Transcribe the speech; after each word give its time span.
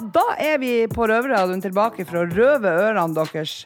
da 0.00 0.24
er 0.42 0.60
vi 0.62 0.70
på 0.90 1.06
Røverradioen 1.08 1.62
tilbake 1.64 2.06
for 2.08 2.22
å 2.22 2.28
røve 2.28 2.70
ørene 2.86 3.16
deres. 3.16 3.64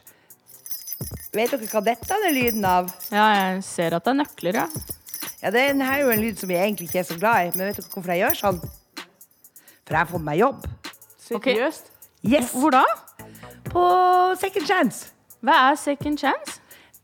Vet 1.33 1.53
dere 1.53 1.69
hva 1.71 1.81
dette 1.85 2.17
er 2.17 2.35
lyden 2.35 2.65
av? 2.67 2.89
Ja, 3.13 3.29
jeg 3.37 3.63
ser 3.65 3.95
at 3.97 4.05
det 4.05 4.13
er 4.13 4.19
nøkler, 4.21 4.59
ja. 4.63 4.67
Ja, 5.41 5.49
her 5.49 5.85
er 5.87 6.03
jo 6.03 6.11
en 6.13 6.21
lyd 6.21 6.37
som 6.37 6.51
jeg 6.53 6.61
egentlig 6.61 6.89
ikke 6.89 6.99
er 7.01 7.07
så 7.07 7.17
glad 7.17 7.47
i, 7.47 7.53
men 7.55 7.71
vet 7.71 7.79
dere 7.79 7.93
hvorfor 7.93 8.13
jeg 8.13 8.21
gjør 8.21 8.41
sånn? 8.41 8.59
For 9.81 9.95
jeg 9.95 10.01
har 10.03 10.11
fått 10.11 10.27
meg 10.27 10.41
jobb. 10.41 10.67
Seriøst? 11.25 11.89
Yes! 12.27 12.51
Hvor 12.53 12.75
da? 12.75 12.83
På 13.71 13.85
Second 14.37 14.67
Chance. 14.69 15.09
Hva 15.41 15.55
er 15.71 15.77
second 15.79 16.19
chance? 16.21 16.50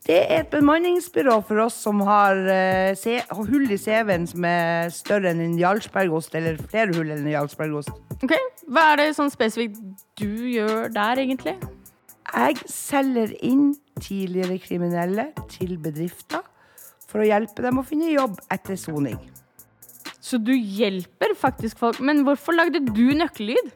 Det 0.07 0.17
er 0.23 0.45
et 0.45 0.53
bemanningsbyrå 0.53 1.33
for 1.43 1.59
oss 1.65 1.81
som 1.83 1.99
har, 2.07 2.37
uh, 2.39 3.39
hull 3.49 3.65
i 3.67 3.77
CV-en 3.77 4.27
som 4.29 4.45
er 4.47 4.87
større 4.95 5.33
enn 5.33 5.41
en 5.43 5.57
Jarlsbergost, 5.59 6.35
eller 6.39 6.55
flere 6.61 6.95
hull 6.95 7.11
enn 7.11 7.25
en 7.25 7.33
Jarlsbergost. 7.33 7.91
Ok, 8.23 8.31
Hva 8.71 8.93
er 8.93 9.01
det 9.01 9.07
sånn 9.17 9.31
spesifikt 9.33 9.81
du 10.15 10.47
gjør 10.53 10.87
der, 10.95 11.19
egentlig? 11.19 11.57
Jeg 12.27 12.55
selger 12.71 13.33
inn 13.43 13.73
tidligere 13.99 14.57
kriminelle 14.63 15.27
til 15.51 15.75
bedrifter 15.83 16.43
for 17.07 17.23
å 17.23 17.27
hjelpe 17.27 17.63
dem 17.63 17.79
å 17.79 17.85
finne 17.87 18.07
jobb 18.13 18.39
etter 18.51 18.79
soning. 18.79 19.19
Så 20.23 20.39
du 20.39 20.53
hjelper 20.55 21.35
faktisk 21.39 21.79
folk. 21.83 21.99
Men 22.03 22.23
hvorfor 22.27 22.55
lagde 22.55 22.79
du 22.83 23.05
nøkkellyd? 23.15 23.69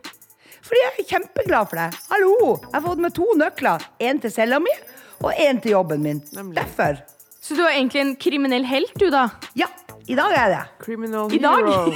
Fordi 0.61 0.79
jeg 0.79 0.91
er 0.91 1.11
kjempeglad 1.11 1.69
for 1.71 1.79
det. 1.79 2.01
Hallo! 2.11 2.33
Jeg 2.65 2.73
har 2.75 2.83
fått 2.87 3.03
med 3.03 3.15
to 3.15 3.27
nøkler. 3.39 3.87
Én 4.03 4.19
til 4.21 4.31
cella 4.31 4.59
mi, 4.63 4.73
og 5.21 5.31
én 5.37 5.59
til 5.61 5.75
jobben 5.75 6.01
min. 6.03 6.21
Derfor. 6.55 7.01
Så 7.41 7.55
du 7.57 7.61
er 7.65 7.75
egentlig 7.75 8.01
en 8.03 8.15
kriminell 8.21 8.65
helt, 8.69 8.93
du, 8.99 9.07
da? 9.13 9.27
Ja, 9.57 9.67
i 10.07 10.15
dag 10.17 10.33
er 10.33 10.41
jeg 10.41 10.51
det. 10.55 10.63
Criminal 10.85 11.33
I 11.33 11.39
dag? 11.41 11.65
hero. 11.65 11.93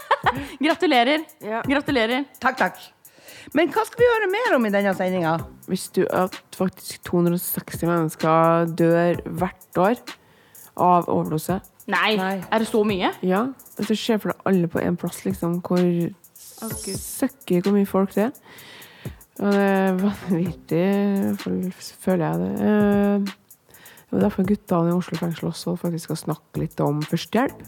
Gratulerer. 0.64 1.24
Ja. 1.44 1.62
Gratulerer. 1.66 2.24
Takk, 2.42 2.58
takk. 2.58 2.82
Men 3.54 3.70
hva 3.74 3.84
skal 3.86 4.00
vi 4.00 4.08
høre 4.08 4.28
mer 4.32 4.56
om 4.56 4.66
i 4.66 4.72
denne 4.72 4.94
sendinga? 4.96 5.34
Visste 5.70 6.02
du 6.02 6.08
at 6.16 6.36
faktisk 6.56 7.04
260 7.10 7.84
mennesker 7.90 8.70
dør 8.78 9.20
hvert 9.28 9.80
år 9.82 10.00
av 10.80 11.10
overdose? 11.12 11.60
Nei. 11.90 12.14
Nei. 12.16 12.36
Er 12.48 12.62
det 12.64 12.70
så 12.70 12.80
mye? 12.86 13.12
Ja. 13.26 13.44
Hvis 13.78 14.00
Se 14.00 14.16
for 14.18 14.32
deg 14.32 14.48
alle 14.48 14.70
på 14.72 14.80
én 14.80 14.96
plass, 14.98 15.20
liksom, 15.26 15.58
hvor 15.66 15.82
søkker 16.94 17.64
hvor 17.66 17.74
mye 17.76 17.88
folk 17.88 18.14
det 18.16 18.30
er. 18.30 18.32
Og 19.42 19.50
det 19.50 19.62
er 19.66 19.96
vanvittig, 19.98 20.84
føler 22.04 22.26
jeg 22.26 22.42
det. 22.44 22.52
Eh, 22.68 23.32
Det 24.14 24.20
er 24.20 24.28
derfor 24.28 24.46
guttene 24.46 24.92
i 24.92 24.94
Oslo 24.94 25.16
fengsel 25.18 25.48
også 25.48 25.72
faktisk 25.80 26.04
skal 26.04 26.16
snakke 26.20 26.60
litt 26.60 26.78
om 26.84 27.00
førstehjelp. 27.02 27.64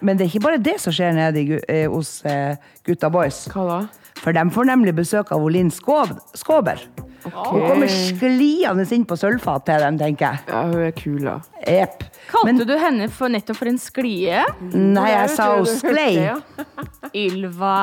Men 0.00 0.16
det 0.16 0.24
er 0.24 0.30
ikke 0.30 0.44
bare 0.44 0.60
det 0.62 0.76
som 0.80 0.94
skjer 0.94 1.16
nede 1.16 1.42
eh, 1.66 1.88
hos 1.90 2.20
eh, 2.24 2.54
gutta 2.86 3.10
boys. 3.10 3.40
Hva 3.50 3.64
da? 3.66 3.78
For 4.22 4.32
de 4.36 4.46
får 4.50 4.70
nemlig 4.70 4.94
besøk 4.96 5.32
av 5.34 5.44
Linn 5.52 5.70
Skov 5.74 6.14
Skåber. 6.36 6.80
Hun 7.26 7.58
kommer 7.58 7.90
skliende 7.90 8.84
inn 8.94 9.04
på 9.08 9.16
sølvfat 9.18 9.64
til 9.66 9.82
dem, 9.82 9.96
tenker 9.98 10.28
jeg. 10.36 10.42
Ja, 10.46 10.60
hun 10.70 10.82
er 10.86 10.92
kul, 10.94 11.16
da. 11.26 11.32
Yep. 11.66 12.04
Kalte 12.30 12.46
Men 12.46 12.60
du 12.62 12.72
henne 12.78 13.08
for 13.10 13.32
nettopp 13.34 13.58
for 13.58 13.70
en 13.70 13.80
sklie? 13.82 14.44
nei, 14.70 15.08
jeg 15.10 15.32
sa 15.34 15.48
hun 15.56 15.66
sklei. 15.66 16.06
det, 16.14 16.28
ja. 16.28 16.86
Ylva. 17.16 17.74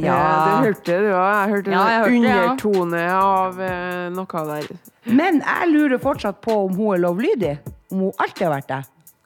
Ja, 0.00 0.16
du 0.16 0.66
hørte 0.70 0.88
det, 0.88 0.98
du 1.04 1.10
òg. 1.12 1.28
Jeg 1.28 1.52
hørte 1.52 1.76
Ja, 1.76 1.84
en 1.92 2.16
undertone 2.16 2.96
det, 2.96 3.04
ja. 3.04 3.20
av 3.20 3.60
uh, 3.60 4.08
noe 4.16 4.44
der. 4.50 4.68
Men 5.12 5.42
jeg 5.44 5.72
lurer 5.74 6.00
fortsatt 6.02 6.40
på 6.44 6.56
om 6.64 6.76
hun 6.80 6.94
er 6.96 7.04
lovlydig. 7.04 7.54
Om 7.92 8.06
hun 8.06 8.12
alltid 8.16 8.46
har 8.48 8.54
vært 8.56 8.72
det. 8.72 8.82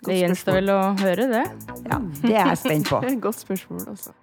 Det 0.07 0.17
gjenstår 0.17 0.59
vel 0.59 0.71
å 0.75 0.81
høre 0.99 1.27
det. 1.31 1.47
Ja, 1.87 1.99
Det 2.25 2.35
er 2.35 2.55
jeg 2.55 2.61
spent 2.65 2.91
på. 2.91 3.03
Det 3.07 3.19
godt 3.29 3.43
spørsmål, 3.47 3.87
altså. 3.95 4.17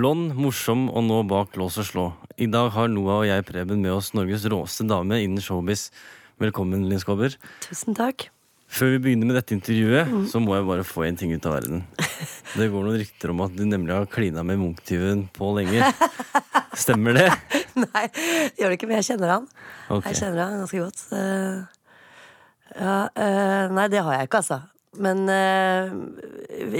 Blond, 0.00 0.30
morsom 0.32 0.86
og 0.88 1.02
nå 1.04 1.18
bak 1.28 1.58
lås 1.60 1.74
og 1.82 1.84
slå. 1.84 2.02
I 2.40 2.46
dag 2.48 2.70
har 2.72 2.86
Noah 2.88 3.18
og 3.18 3.26
jeg 3.28 3.44
Preben 3.44 3.82
med 3.84 3.92
oss 3.92 4.14
Norges 4.16 4.46
råeste 4.48 4.86
dame 4.88 5.18
innen 5.20 5.42
showbiz. 5.44 5.90
Velkommen, 6.40 6.86
Linn 6.88 7.02
Skåber. 7.02 7.34
Tusen 7.66 7.92
takk. 7.98 8.30
Før 8.72 8.94
vi 8.94 9.02
begynner 9.04 9.28
med 9.28 9.36
dette 9.36 9.52
intervjuet, 9.52 10.08
så 10.32 10.40
må 10.40 10.56
jeg 10.56 10.64
bare 10.70 10.86
få 10.88 11.04
en 11.04 11.20
ting 11.20 11.34
ut 11.34 11.50
av 11.50 11.58
verden. 11.58 11.84
Det 12.54 12.70
går 12.72 12.86
noen 12.86 12.96
rykter 13.02 13.34
om 13.34 13.44
at 13.44 13.52
du 13.58 13.60
nemlig 13.68 13.92
har 13.92 14.08
klina 14.08 14.46
med 14.46 14.62
Munch-tyven 14.62 15.26
Pål 15.36 15.66
Enger. 15.66 15.92
Stemmer 16.80 17.20
det? 17.20 17.28
Nei, 17.84 18.06
det 18.08 18.56
gjør 18.56 18.72
det 18.72 18.80
ikke, 18.80 18.88
men 18.88 19.02
jeg 19.02 19.10
kjenner 19.10 19.36
han. 19.36 19.52
Okay. 19.90 20.14
Jeg 20.14 20.22
kjenner 20.22 20.44
han 20.46 20.60
ganske 20.62 20.84
godt. 20.86 21.04
Eh, 21.12 21.96
ja, 22.80 22.98
eh, 23.20 23.76
nei, 23.76 23.90
det 23.92 24.00
har 24.06 24.16
jeg 24.16 24.30
ikke, 24.30 24.40
altså. 24.46 24.62
Men 24.98 25.28
uh, 25.30 25.92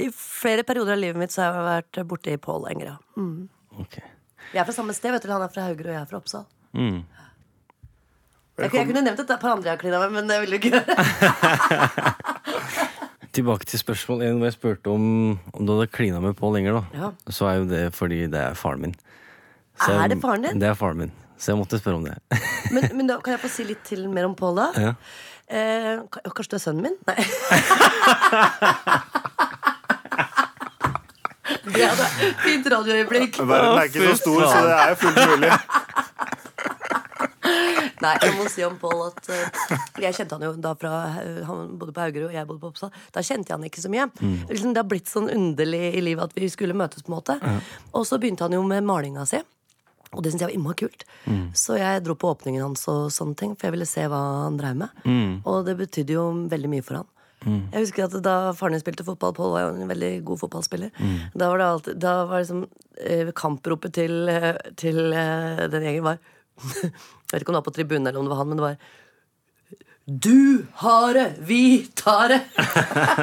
i 0.01 0.09
flere 0.11 0.63
perioder 0.67 0.93
av 0.97 0.99
livet 0.99 1.15
mitt 1.21 1.31
så 1.31 1.45
har 1.45 1.53
jeg 1.55 1.67
vært 1.69 2.01
borte 2.09 2.33
i 2.33 2.37
Pål 2.41 2.65
lenger 2.67 2.85
ja. 2.89 2.95
Mm. 3.15 3.45
Okay. 3.85 4.03
Vi 4.51 4.59
er 4.59 4.65
fra 4.67 4.75
samme 4.75 4.91
sted, 4.97 5.13
vet 5.15 5.23
du. 5.23 5.31
Han 5.31 5.45
er 5.45 5.51
fra 5.53 5.63
Haugerud, 5.69 5.87
og 5.87 5.95
jeg 5.95 6.01
er 6.01 6.09
fra 6.09 6.19
Oppsal. 6.19 6.43
Mm. 6.75 6.97
Jeg, 8.59 8.73
jeg 8.75 8.87
kunne 8.89 9.01
nevnt 9.05 9.21
et 9.23 9.31
par 9.39 9.53
andre 9.55 9.69
jeg 9.71 9.77
har 9.77 9.79
klina 9.81 10.01
med, 10.03 10.11
men 10.17 10.27
det 10.27 10.41
vil 10.43 10.51
du 10.51 10.57
ikke 10.59 10.73
gjøre. 10.75 12.11
Tilbake 13.37 13.63
til 13.71 13.79
spørsmål 13.79 14.25
én, 14.27 14.35
hvor 14.41 14.49
jeg 14.49 14.57
spurte 14.57 14.91
om, 14.91 15.05
om 15.55 15.65
du 15.65 15.71
hadde 15.77 15.87
klina 15.95 16.19
med 16.19 16.35
Pål 16.35 16.57
Enger. 16.59 16.81
Ja. 16.91 17.13
Så 17.31 17.47
er 17.47 17.61
jo 17.61 17.67
det 17.71 17.83
fordi 17.95 18.25
det 18.31 18.41
er 18.49 18.57
faren 18.59 18.81
min. 18.83 18.95
Så 19.79 19.87
Er 19.93 20.01
jeg- 20.01 20.09
det 20.11 20.21
faren 20.25 20.43
din? 20.49 20.59
Det 20.59 20.67
er 20.67 20.75
faren 20.75 20.97
min. 21.05 21.13
Så 21.39 21.53
jeg 21.53 21.57
måtte 21.61 21.79
spørre 21.79 21.95
om 21.95 22.03
det. 22.05 22.17
Men, 22.75 22.89
men 22.97 23.07
da 23.07 23.15
kan 23.23 23.33
jeg 23.37 23.41
få 23.45 23.49
si 23.49 23.63
litt 23.65 23.85
til 23.87 24.03
mer 24.11 24.27
om 24.27 24.35
Pål, 24.35 24.59
da? 24.59 24.67
Ja. 24.75 24.91
Eh, 25.51 25.99
kanskje 26.31 26.53
du 26.53 26.55
er 26.55 26.63
sønnen 26.63 26.83
min? 26.87 26.97
Nei. 27.09 27.19
Det 31.61 31.83
hadde 31.83 32.05
fint 32.41 32.67
radioøyeblikk. 32.71 33.37
Verden 33.43 33.77
er 33.77 33.89
ikke 33.89 34.05
så 34.11 34.15
stor, 34.21 34.41
så 34.47 34.61
det 34.65 34.75
er 34.75 34.93
jo 34.93 34.97
fullt 35.03 35.19
mulig. 35.33 35.51
Nei, 38.01 38.15
jeg 38.23 38.33
må 38.33 38.47
si 38.49 38.63
om 38.65 38.77
Pål 38.81 39.01
at 39.11 39.27
uh, 39.29 39.73
Jeg 40.01 40.15
kjente 40.17 40.33
han 40.33 40.45
jo 40.45 40.51
da 40.61 40.71
fra 40.77 40.91
uh, 41.21 41.41
Han 41.45 41.75
bodde 41.77 41.93
på 41.93 42.01
Haugerud, 42.01 42.31
og 42.31 42.33
jeg 42.33 42.47
bodde 42.49 42.61
på 42.63 42.71
Oppsal. 42.71 42.93
Da 43.13 43.21
kjente 43.21 43.51
jeg 43.51 43.59
han 43.59 43.67
ikke 43.67 43.83
så 43.83 43.91
mye. 43.93 44.07
Liksom, 44.49 44.73
det 44.73 44.81
har 44.81 44.89
blitt 44.89 45.11
sånn 45.11 45.29
underlig 45.29 45.83
i 45.99 46.01
livet 46.01 46.31
at 46.31 46.37
vi 46.37 46.49
skulle 46.49 46.77
møtes, 46.77 47.05
på 47.05 47.11
en 47.11 47.17
måte. 47.19 47.37
Og 47.97 48.07
så 48.09 48.17
begynte 48.21 48.47
han 48.47 48.55
jo 48.57 48.63
med 48.65 48.87
malinga 48.87 49.27
si. 49.29 49.41
Og 50.11 50.23
det 50.23 50.31
syntes 50.33 50.43
jeg 50.43 50.49
var 50.51 50.57
innmari 50.57 50.79
kult. 50.81 51.05
Så 51.55 51.77
jeg 51.79 52.03
dro 52.03 52.17
på 52.19 52.31
åpningen 52.33 52.63
hans 52.65 52.83
og 52.91 53.07
sånne 53.15 53.37
ting, 53.39 53.55
for 53.55 53.69
jeg 53.69 53.77
ville 53.77 53.87
se 53.87 54.03
hva 54.11 54.19
han 54.45 54.57
drev 54.59 54.75
med. 54.83 55.01
Og 55.47 55.63
det 55.67 55.77
betydde 55.79 56.17
jo 56.17 56.25
veldig 56.51 56.71
mye 56.73 56.83
for 56.83 57.01
han. 57.01 57.09
Jeg 57.73 57.87
husker 57.87 58.05
at 58.05 58.15
Da 58.21 58.33
faren 58.53 58.75
min 58.75 58.81
spilte 58.83 59.05
fotball, 59.07 59.33
Pål 59.33 59.53
var 59.55 59.63
jo 59.63 59.69
en 59.81 59.89
veldig 59.89 60.11
god 60.27 60.41
fotballspiller. 60.43 60.91
Da 61.33 61.47
var 61.49 61.57
det 61.57 61.65
alltid, 61.67 61.95
da 62.03 62.11
var 62.29 62.43
liksom 62.43 62.67
eh, 63.01 63.31
Kampropet 63.33 63.95
til, 63.97 64.29
eh, 64.29 64.59
til 64.77 64.99
eh, 65.09 65.63
den 65.71 65.87
gjengen 65.87 66.05
var 66.05 66.19
Jeg 66.61 67.31
vet 67.31 67.41
ikke 67.41 67.49
om 67.49 67.55
det 67.55 67.61
var 67.63 67.69
på 67.71 67.73
tribunen 67.73 68.05
eller 68.05 68.19
om 68.19 68.27
det 68.27 68.33
var 68.35 68.41
han, 68.43 68.51
men 68.51 68.59
det 68.59 68.67
var 68.67 68.77
Du 70.05 70.67
har 70.83 71.13
det, 71.17 71.27
vi 71.47 71.63
tar 71.95 72.35
det! 72.35 72.41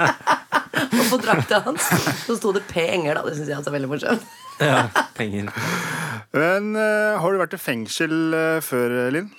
og 0.99 1.05
på 1.13 1.21
drakta 1.23 1.63
hans 1.69 1.87
så 2.25 2.35
sto 2.39 2.51
det 2.57 2.65
P. 2.67 2.89
Enger, 2.89 3.21
da. 3.21 3.27
Det 3.29 3.37
syns 3.39 3.53
jeg 3.53 3.61
også 3.61 3.71
er 3.71 3.79
veldig 3.79 3.91
morsomt. 3.93 4.27
Ja, 4.69 4.89
penger. 5.15 5.53
Men 6.35 6.73
uh, 6.77 7.19
har 7.23 7.33
du 7.33 7.39
vært 7.41 7.55
i 7.55 7.61
fengsel 7.63 8.15
uh, 8.35 8.59
før, 8.65 8.97
Linn? 9.15 9.31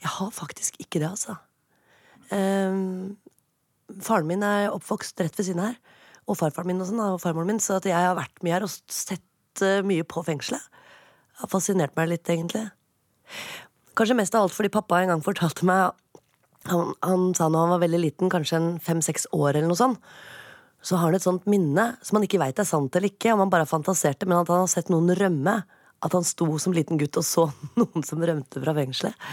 Jeg 0.00 0.12
har 0.14 0.30
faktisk 0.32 0.78
ikke 0.80 1.02
det, 1.02 1.10
altså. 1.10 1.36
Um, 2.30 3.16
faren 3.98 4.28
min 4.30 4.44
er 4.46 4.70
oppvokst 4.70 5.18
rett 5.20 5.36
ved 5.36 5.48
siden 5.48 5.64
her. 5.64 5.74
Og 6.30 6.38
farfaren 6.38 6.70
min 6.70 6.82
og 6.82 6.88
sånn, 6.88 7.02
og 7.02 7.18
farmoren 7.22 7.50
min. 7.50 7.62
Så 7.62 7.80
at 7.80 7.88
jeg 7.88 7.98
har 7.98 8.14
vært 8.18 8.44
mye 8.46 8.54
her 8.54 8.66
og 8.66 8.70
sett 8.70 9.64
uh, 9.64 9.80
mye 9.86 10.06
på 10.06 10.22
fengselet. 10.26 10.62
Det 10.70 11.44
har 11.44 11.52
fascinert 11.52 11.96
meg 11.98 12.12
litt, 12.12 12.30
egentlig. 12.30 12.68
Kanskje 13.98 14.16
mest 14.16 14.36
av 14.36 14.46
alt 14.46 14.54
fordi 14.54 14.72
pappa 14.72 15.00
en 15.00 15.10
gang 15.12 15.24
fortalte 15.24 15.66
meg 15.66 15.90
Han, 16.68 16.90
han 17.00 17.30
sa 17.32 17.46
når 17.48 17.62
han 17.64 17.70
var 17.72 17.80
veldig 17.80 17.98
liten, 18.02 18.28
kanskje 18.28 18.58
en 18.58 18.74
fem-seks 18.84 19.30
år 19.32 19.54
eller 19.54 19.70
noe 19.70 19.78
sånt, 19.80 19.96
så 20.82 20.96
har 20.96 21.10
han 21.10 21.18
et 21.18 21.24
sånt 21.24 21.46
minne 21.50 21.90
som 22.02 22.16
han 22.16 22.24
ikke 22.26 22.40
veit 22.40 22.58
er 22.60 22.68
sant 22.68 22.94
eller 22.96 23.12
ikke, 23.12 23.34
om 23.34 23.44
han 23.44 23.52
bare 23.52 23.66
har 23.66 23.70
fantasert 23.70 24.20
det, 24.20 24.28
men 24.30 24.40
at 24.40 24.48
han 24.48 24.64
har 24.64 24.72
sett 24.72 24.92
noen 24.92 25.12
rømme. 25.16 25.60
At 26.00 26.14
han 26.16 26.24
sto 26.24 26.46
som 26.56 26.72
liten 26.72 26.96
gutt 26.96 27.18
og 27.20 27.24
så 27.28 27.42
noen 27.80 28.04
som 28.08 28.22
rømte 28.24 28.62
fra 28.62 28.72
fengselet. 28.72 29.30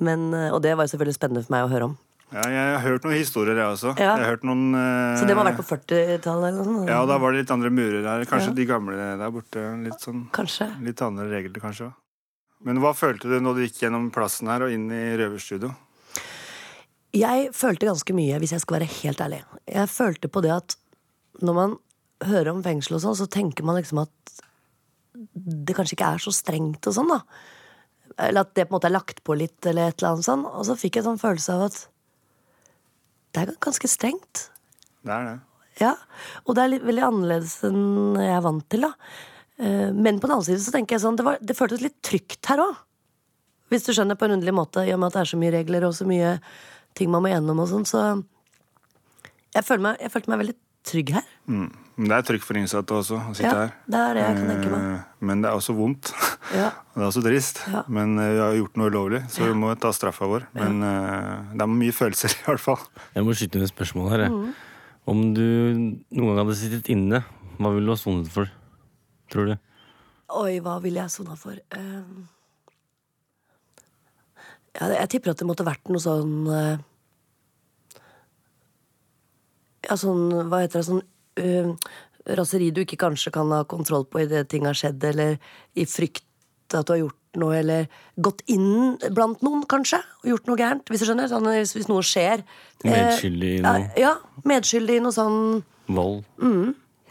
Men, 0.00 0.30
eh, 0.32 0.48
og 0.48 0.62
det 0.64 0.72
var 0.72 0.88
jo 0.88 0.94
selvfølgelig 0.94 1.18
spennende 1.18 1.44
for 1.44 1.52
meg 1.52 1.66
å 1.66 1.72
høre 1.74 1.88
om. 1.90 1.96
Ja, 2.32 2.42
jeg 2.50 2.70
har 2.72 2.80
hørt 2.82 3.04
noen 3.06 3.20
historier, 3.20 3.54
jeg 3.54 3.74
også. 3.76 3.92
Ja. 4.00 4.16
Jeg 4.16 4.24
har 4.24 4.32
hørt 4.32 4.46
noen 4.48 4.72
eh, 4.74 5.18
Så 5.20 5.28
det 5.28 5.36
må 5.36 5.44
ha 5.44 5.50
vært 5.50 5.60
på 5.60 5.68
40-tallet 5.68 6.48
eller 6.48 6.72
noe? 6.72 6.86
Ja, 6.88 7.02
da 7.06 7.20
var 7.22 7.36
det 7.36 7.44
litt 7.44 7.52
andre 7.54 7.70
murer 7.70 8.00
her. 8.08 8.24
Kanskje 8.30 8.56
de 8.56 8.66
gamle 8.66 8.96
der 9.20 9.34
borte. 9.34 9.62
Litt 9.84 10.02
sånn. 10.02 10.24
Litt 10.82 11.04
andre 11.04 11.28
regler, 11.30 11.60
kanskje. 11.62 11.92
Men 12.66 12.80
hva 12.82 12.94
følte 12.96 13.28
du 13.30 13.36
når 13.44 13.58
du 13.58 13.66
gikk 13.66 13.84
gjennom 13.84 14.08
plassen 14.14 14.48
her 14.50 14.64
og 14.66 14.72
inn 14.72 14.88
i 14.90 15.04
røverstudio? 15.20 15.70
Jeg 17.16 17.52
følte 17.56 17.88
ganske 17.88 18.16
mye, 18.16 18.40
hvis 18.42 18.56
jeg 18.56 18.64
skal 18.64 18.80
være 18.80 18.90
helt 18.98 19.22
ærlig. 19.22 19.44
Jeg 19.70 19.92
følte 19.92 20.32
på 20.32 20.42
det 20.44 20.52
at 20.56 20.76
når 21.42 21.56
man 21.56 21.76
hører 22.26 22.52
om 22.54 22.62
fengsel 22.64 22.96
og 22.96 23.02
sånn, 23.04 23.18
så 23.18 23.28
tenker 23.30 23.66
man 23.66 23.78
liksom 23.78 24.00
at 24.04 24.36
det 25.16 25.76
kanskje 25.76 25.96
ikke 25.96 26.14
er 26.14 26.22
så 26.22 26.32
strengt 26.34 26.88
og 26.88 26.96
sånn, 26.96 27.12
da. 27.12 27.20
Eller 28.28 28.46
at 28.46 28.54
det 28.56 28.66
på 28.66 28.72
en 28.72 28.78
måte 28.78 28.88
er 28.88 28.96
lagt 28.96 29.22
på 29.24 29.36
litt, 29.36 29.58
eller 29.68 29.90
et 29.90 30.00
eller 30.00 30.14
annet 30.14 30.28
sånn. 30.28 30.44
Og 30.48 30.64
så 30.68 30.76
fikk 30.78 30.96
jeg 30.96 31.04
en 31.04 31.10
sånn 31.10 31.22
følelse 31.22 31.56
av 31.56 31.66
at 31.66 31.78
det 33.36 33.42
er 33.42 33.58
ganske 33.60 33.90
strengt. 33.92 34.46
Det 35.04 35.12
er 35.12 35.26
det. 35.28 35.36
Ja, 35.82 35.92
og 36.46 36.56
det 36.56 36.62
er 36.62 36.70
litt, 36.72 36.84
veldig 36.88 37.04
annerledes 37.04 37.58
enn 37.68 38.16
jeg 38.16 38.32
er 38.32 38.44
vant 38.44 38.64
til, 38.72 38.86
da. 38.86 38.92
Eh, 39.60 39.92
Men 39.92 40.20
på 40.20 40.28
den 40.28 40.38
annen 40.38 40.46
side 40.48 40.64
så 40.64 40.72
tenker 40.72 40.96
jeg 40.96 41.04
sånn, 41.04 41.18
det, 41.20 41.26
var, 41.26 41.40
det 41.44 41.56
føltes 41.58 41.84
litt 41.84 41.98
trygt 42.04 42.48
her 42.48 42.64
òg. 42.64 42.78
Hvis 43.72 43.84
du 43.84 43.92
skjønner, 43.92 44.16
på 44.16 44.28
en 44.28 44.38
underlig 44.38 44.54
måte, 44.56 44.86
i 44.86 44.94
og 44.94 45.02
med 45.02 45.10
at 45.10 45.18
det 45.18 45.24
er 45.24 45.32
så 45.32 45.40
mye 45.40 45.52
regler 45.52 45.84
og 45.88 45.96
så 45.98 46.06
mye 46.08 46.36
ting 46.96 47.10
man 47.12 47.24
må 47.24 47.32
gjennom 47.32 47.60
og 47.60 47.68
sånn, 47.68 47.84
så 47.88 48.02
jeg, 49.52 49.64
føler 49.66 49.82
meg, 49.88 50.00
jeg 50.00 50.12
følte 50.14 50.32
meg 50.32 50.42
veldig 50.44 50.56
trygg 50.86 51.10
her. 51.16 51.26
Mm. 51.50 51.68
Det 51.96 52.12
er 52.12 52.24
trygt 52.28 52.44
for 52.44 52.58
innsatte 52.60 52.92
også 52.92 53.16
å 53.16 53.34
sitte 53.36 53.48
Ja, 53.48 53.60
her. 53.64 53.70
det 53.88 54.00
er 54.02 54.16
det 54.18 54.22
jeg 54.26 54.36
kan 54.36 54.50
tenke 54.52 54.70
meg. 54.72 54.82
Eh, 54.98 55.04
Men 55.24 55.40
det 55.44 55.48
er 55.50 55.56
også 55.60 55.76
vondt. 55.78 56.12
Ja. 56.56 56.68
Det 56.94 57.02
er 57.02 57.06
også 57.08 57.22
trist. 57.24 57.58
Ja. 57.72 57.80
Men 57.90 58.12
eh, 58.22 58.28
vi 58.36 58.38
har 58.38 58.52
gjort 58.54 58.76
noe 58.78 58.90
ulovlig, 58.92 59.22
så 59.32 59.48
vi 59.48 59.54
må 59.58 59.72
ta 59.82 59.90
straffa 59.96 60.28
vår. 60.30 60.44
Men 60.54 60.76
eh, 60.86 61.56
det 61.56 61.64
er 61.64 61.72
mye 61.72 61.94
følelser, 61.96 62.36
i 62.38 62.44
hvert 62.46 62.62
fall. 62.62 62.84
Jeg 63.16 63.26
må 63.26 63.34
skyte 63.34 63.58
inn 63.58 63.66
et 63.66 63.72
spørsmål 63.72 64.12
her. 64.14 64.26
Mm. 64.30 64.52
Om 65.10 65.24
du 65.34 65.42
noen 65.42 66.30
gang 66.30 66.38
hadde 66.44 66.58
sittet 66.60 66.88
inne, 66.94 67.22
hva 67.58 67.72
ville 67.74 67.88
du 67.88 67.94
ha 67.94 67.98
sonet 67.98 68.30
for? 68.30 68.50
Tror 69.32 69.50
du? 69.50 69.56
Oi, 70.38 70.58
hva 70.62 70.76
ville 70.82 70.98
jeg 71.02 71.12
sona 71.14 71.34
for? 71.38 71.54
Uh... 71.74 72.26
ja, 74.76 74.88
jeg 75.00 75.10
tipper 75.16 75.32
at 75.32 75.40
det 75.40 75.46
måtte 75.48 75.66
vært 75.66 75.86
noe 75.90 76.02
sånn 76.02 76.32
eh, 76.52 76.80
Ja, 79.86 79.96
sånn 80.00 80.28
Hva 80.50 80.62
heter 80.64 80.80
det? 80.82 80.86
Sånn 80.88 81.02
uh, 81.40 81.92
raseri 82.36 82.72
du 82.74 82.82
ikke 82.82 82.98
kanskje 82.98 83.30
kan 83.34 83.52
ha 83.54 83.62
kontroll 83.68 84.06
på 84.10 84.24
idet 84.24 84.48
ting 84.50 84.66
har 84.66 84.74
skjedd, 84.74 85.04
eller 85.12 85.36
i 85.78 85.86
frykt 85.86 86.24
at 86.74 86.88
du 86.88 86.92
har 86.96 87.02
gjort 87.04 87.38
noe, 87.38 87.52
eller 87.60 87.86
gått 88.18 88.40
inn 88.50 88.96
blant 89.14 89.42
noen, 89.44 89.62
kanskje, 89.70 90.00
og 90.24 90.30
gjort 90.32 90.48
noe 90.50 90.58
gærent. 90.58 90.88
Hvis 90.90 91.04
du 91.04 91.06
skjønner? 91.10 91.28
Sånn, 91.30 91.46
hvis, 91.52 91.74
hvis 91.76 91.86
noe 91.90 92.02
skjer. 92.06 92.42
Eh, 92.82 92.90
Medskyldig 92.90 93.52
i 93.58 93.60
noe? 93.62 93.84
Ja, 93.94 94.08
ja, 94.08 94.42
medskyldig 94.48 94.98
i 94.98 95.04
noe 95.04 95.14
sånn 95.14 95.38
Vold? 95.86 96.24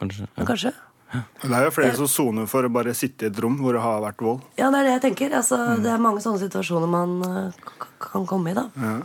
Kanskje? 0.02 0.28
Ja. 0.36 0.44
Kanskje. 0.50 0.74
Det 1.16 1.54
er 1.54 1.68
jo 1.70 1.72
flere 1.72 1.96
som 1.96 2.10
soner 2.12 2.48
for 2.52 2.68
å 2.68 2.72
bare 2.74 2.92
sitte 2.98 3.28
i 3.28 3.30
et 3.32 3.38
rom 3.40 3.56
hvor 3.62 3.78
det 3.78 3.84
har 3.86 4.02
vært 4.04 4.24
vold. 4.26 4.42
Ja, 4.60 4.68
det 4.74 4.82
er 4.82 4.90
det 4.90 4.96
jeg 4.98 5.04
tenker. 5.06 5.36
Altså, 5.40 5.60
Det 5.80 5.92
er 5.94 6.02
mange 6.04 6.24
sånne 6.24 6.42
situasjoner 6.42 6.92
man 6.92 7.14
eh, 7.30 7.70
kan 8.04 8.26
komme 8.28 8.52
i, 8.52 8.58
da. 8.58 8.66
Ja. 8.76 8.98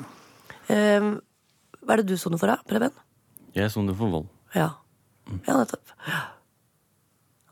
Eh, 0.75 1.13
hva 1.85 1.95
er 1.95 2.03
det 2.03 2.11
du 2.11 2.19
soner 2.19 2.41
for, 2.41 2.51
da, 2.51 2.59
Preben? 2.67 2.97
Jeg 3.57 3.71
soner 3.75 3.97
for 3.99 4.13
vold. 4.13 4.29
Ja. 4.55 4.69
Ja, 5.47 5.57
nettopp. 5.61 5.93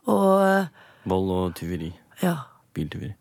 Og 0.09 0.41
eh, 0.43 0.67
Vold 1.09 1.31
og 1.35 1.55
tyveri. 1.59 1.91
ja. 2.23 2.35
Biltyveri. 2.75 3.13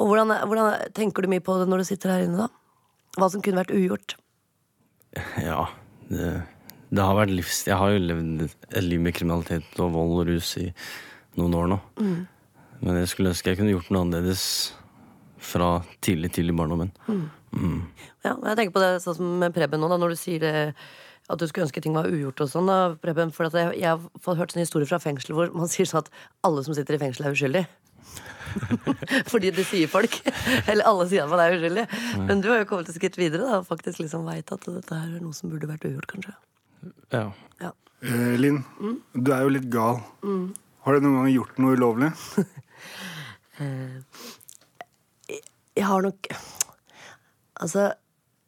Og 0.00 0.06
hvordan, 0.08 0.30
hvordan 0.48 0.92
tenker 0.96 1.24
du 1.24 1.28
mye 1.32 1.42
på 1.44 1.56
det 1.60 1.66
når 1.68 1.82
du 1.82 1.86
sitter 1.88 2.12
her 2.14 2.22
inne, 2.24 2.46
da? 2.46 2.48
Hva 3.18 3.26
som 3.32 3.42
kunne 3.44 3.60
vært 3.62 3.74
ugjort? 3.76 4.16
Ja, 5.42 5.64
det, 6.08 6.28
det 6.94 7.02
har 7.04 7.16
vært 7.18 7.32
livs... 7.34 7.64
Jeg 7.66 7.76
har 7.80 7.90
jo 7.92 7.98
levd 8.04 8.44
et 8.46 8.84
liv 8.86 9.00
med 9.02 9.16
kriminalitet 9.16 9.80
og 9.82 9.90
vold 9.96 10.20
og 10.22 10.28
rus 10.30 10.52
i 10.62 10.68
noen 11.40 11.56
år 11.58 11.66
nå. 11.72 11.78
Men 12.00 13.00
jeg 13.02 13.10
skulle 13.10 13.32
ønske 13.34 13.50
jeg 13.52 13.58
kunne 13.60 13.74
gjort 13.74 13.90
noe 13.92 14.04
annerledes 14.06 14.44
fra 15.40 15.80
tidlig, 16.04 16.30
tidlig 16.36 16.54
i 16.54 16.58
barndommen. 17.52 17.86
Ja, 18.24 18.34
jeg 18.50 18.56
tenker 18.58 18.72
på 18.76 18.80
det 18.82 18.90
sånn 19.04 19.16
som 19.16 19.38
med 19.40 19.54
Preben 19.56 19.80
nå, 19.80 19.88
da, 19.90 19.96
når 20.00 20.14
du 20.14 20.16
sier 20.20 20.40
det, 20.42 20.54
at 21.30 21.38
du 21.38 21.46
skulle 21.46 21.66
ønske 21.68 21.80
ting 21.82 21.94
var 21.94 22.08
ugjort 22.10 22.40
og 22.44 22.48
sånn, 22.50 22.66
da, 22.70 22.78
Preben. 23.00 23.30
For 23.32 23.46
at 23.46 23.54
jeg, 23.54 23.76
jeg 23.80 23.88
har 23.90 24.36
hørt 24.40 24.52
sånne 24.54 24.64
historier 24.66 24.88
fra 24.90 24.98
fengsel 25.02 25.34
hvor 25.36 25.52
man 25.54 25.68
sier 25.72 25.86
sånn 25.86 26.02
at 26.04 26.10
alle 26.46 26.64
som 26.66 26.74
sitter 26.74 26.94
i 26.98 27.02
fengsel, 27.02 27.26
er 27.26 27.36
uskyldige. 27.36 27.66
Fordi 29.30 29.50
det 29.54 29.62
sier 29.68 29.86
folk. 29.90 30.16
Eller 30.70 30.82
alle 30.88 31.06
sier 31.10 31.22
at 31.24 31.30
man 31.30 31.42
er 31.44 31.54
uskyldig. 31.58 31.84
Men 32.26 32.40
du 32.42 32.48
har 32.50 32.62
jo 32.64 32.68
kommet 32.72 32.88
et 32.90 32.96
skritt 32.98 33.18
videre 33.20 33.46
da, 33.46 33.60
og 33.60 33.68
faktisk 33.68 34.00
liksom 34.02 34.26
veit 34.26 34.50
at 34.52 34.66
dette 34.66 34.96
her 34.98 35.12
er 35.16 35.22
noe 35.22 35.36
som 35.36 35.52
burde 35.52 35.68
vært 35.70 35.86
ugjort, 35.86 36.08
kanskje. 36.10 36.34
Ja. 37.14 37.26
Ja. 37.62 37.70
Eh, 38.02 38.34
Linn, 38.40 38.62
Mm. 38.80 38.96
du 39.14 39.30
er 39.36 39.42
jo 39.44 39.52
litt 39.52 39.68
gal. 39.70 40.00
Har 40.86 40.96
du 40.96 41.04
noen 41.04 41.18
gang 41.20 41.30
gjort 41.34 41.58
noe 41.60 41.76
ulovlig? 41.76 42.08
Jeg 45.76 45.86
har 45.86 46.02
nok 46.04 46.28
Altså, 47.60 47.90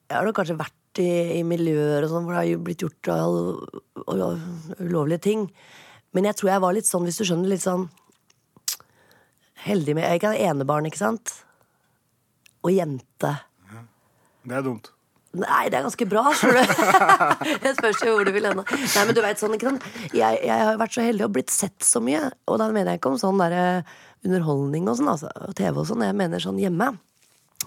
jeg 0.08 0.16
har 0.16 0.28
nok 0.28 0.38
kanskje 0.40 0.58
vært 0.60 1.00
i, 1.02 1.38
i 1.38 1.42
miljøer 1.46 2.04
og 2.04 2.12
sånn 2.12 2.26
hvor 2.26 2.36
det 2.36 2.42
har 2.42 2.50
jo 2.50 2.62
blitt 2.64 2.84
gjort 2.84 3.10
all, 3.14 3.38
all, 4.06 4.40
ulovlige 4.80 5.24
ting. 5.28 5.46
Men 6.12 6.28
jeg 6.28 6.38
tror 6.38 6.52
jeg 6.52 6.64
var 6.64 6.76
litt 6.76 6.88
sånn, 6.88 7.06
hvis 7.08 7.20
du 7.20 7.24
skjønner, 7.28 7.52
litt 7.52 7.64
sånn 7.64 7.88
heldig 9.62 9.94
med 9.94 10.08
Jeg 10.08 10.26
er 10.26 10.50
enebarn, 10.50 10.88
ikke 10.88 11.00
sant? 11.00 11.36
Og 12.66 12.74
jente. 12.74 13.30
Det 14.42 14.58
er 14.58 14.66
dumt. 14.66 14.90
Nei, 15.32 15.62
det 15.72 15.78
er 15.78 15.86
ganske 15.86 16.06
bra, 16.10 16.26
tror 16.36 16.58
du. 16.58 16.72
jeg 17.64 17.76
spørs 17.78 18.02
jo 18.04 18.16
hvor 18.18 18.26
du 18.28 18.34
vil 18.34 18.50
ende. 18.50 18.66
Nei, 18.68 19.04
men 19.08 19.16
du 19.16 19.22
vet 19.24 19.40
sånn, 19.40 19.54
ikke? 19.56 19.72
Jeg, 20.12 20.42
jeg 20.44 20.66
har 20.66 20.80
vært 20.80 20.96
så 20.96 21.06
heldig 21.06 21.24
og 21.24 21.36
blitt 21.38 21.52
sett 21.54 21.86
så 21.86 22.02
mye. 22.04 22.26
Og 22.50 22.60
da 22.60 22.68
mener 22.74 22.92
jeg 22.92 23.00
ikke 23.00 23.14
om 23.14 23.20
sånn 23.22 23.40
der 23.40 23.56
underholdning 24.26 24.90
og 24.90 24.98
sånn, 24.98 25.08
altså, 25.14 25.30
og 25.46 25.54
TV 25.56 25.80
og 25.80 25.88
sånn. 25.88 26.04
Jeg 26.04 26.18
mener 26.18 26.42
sånn 26.42 26.60
hjemme. 26.60 26.90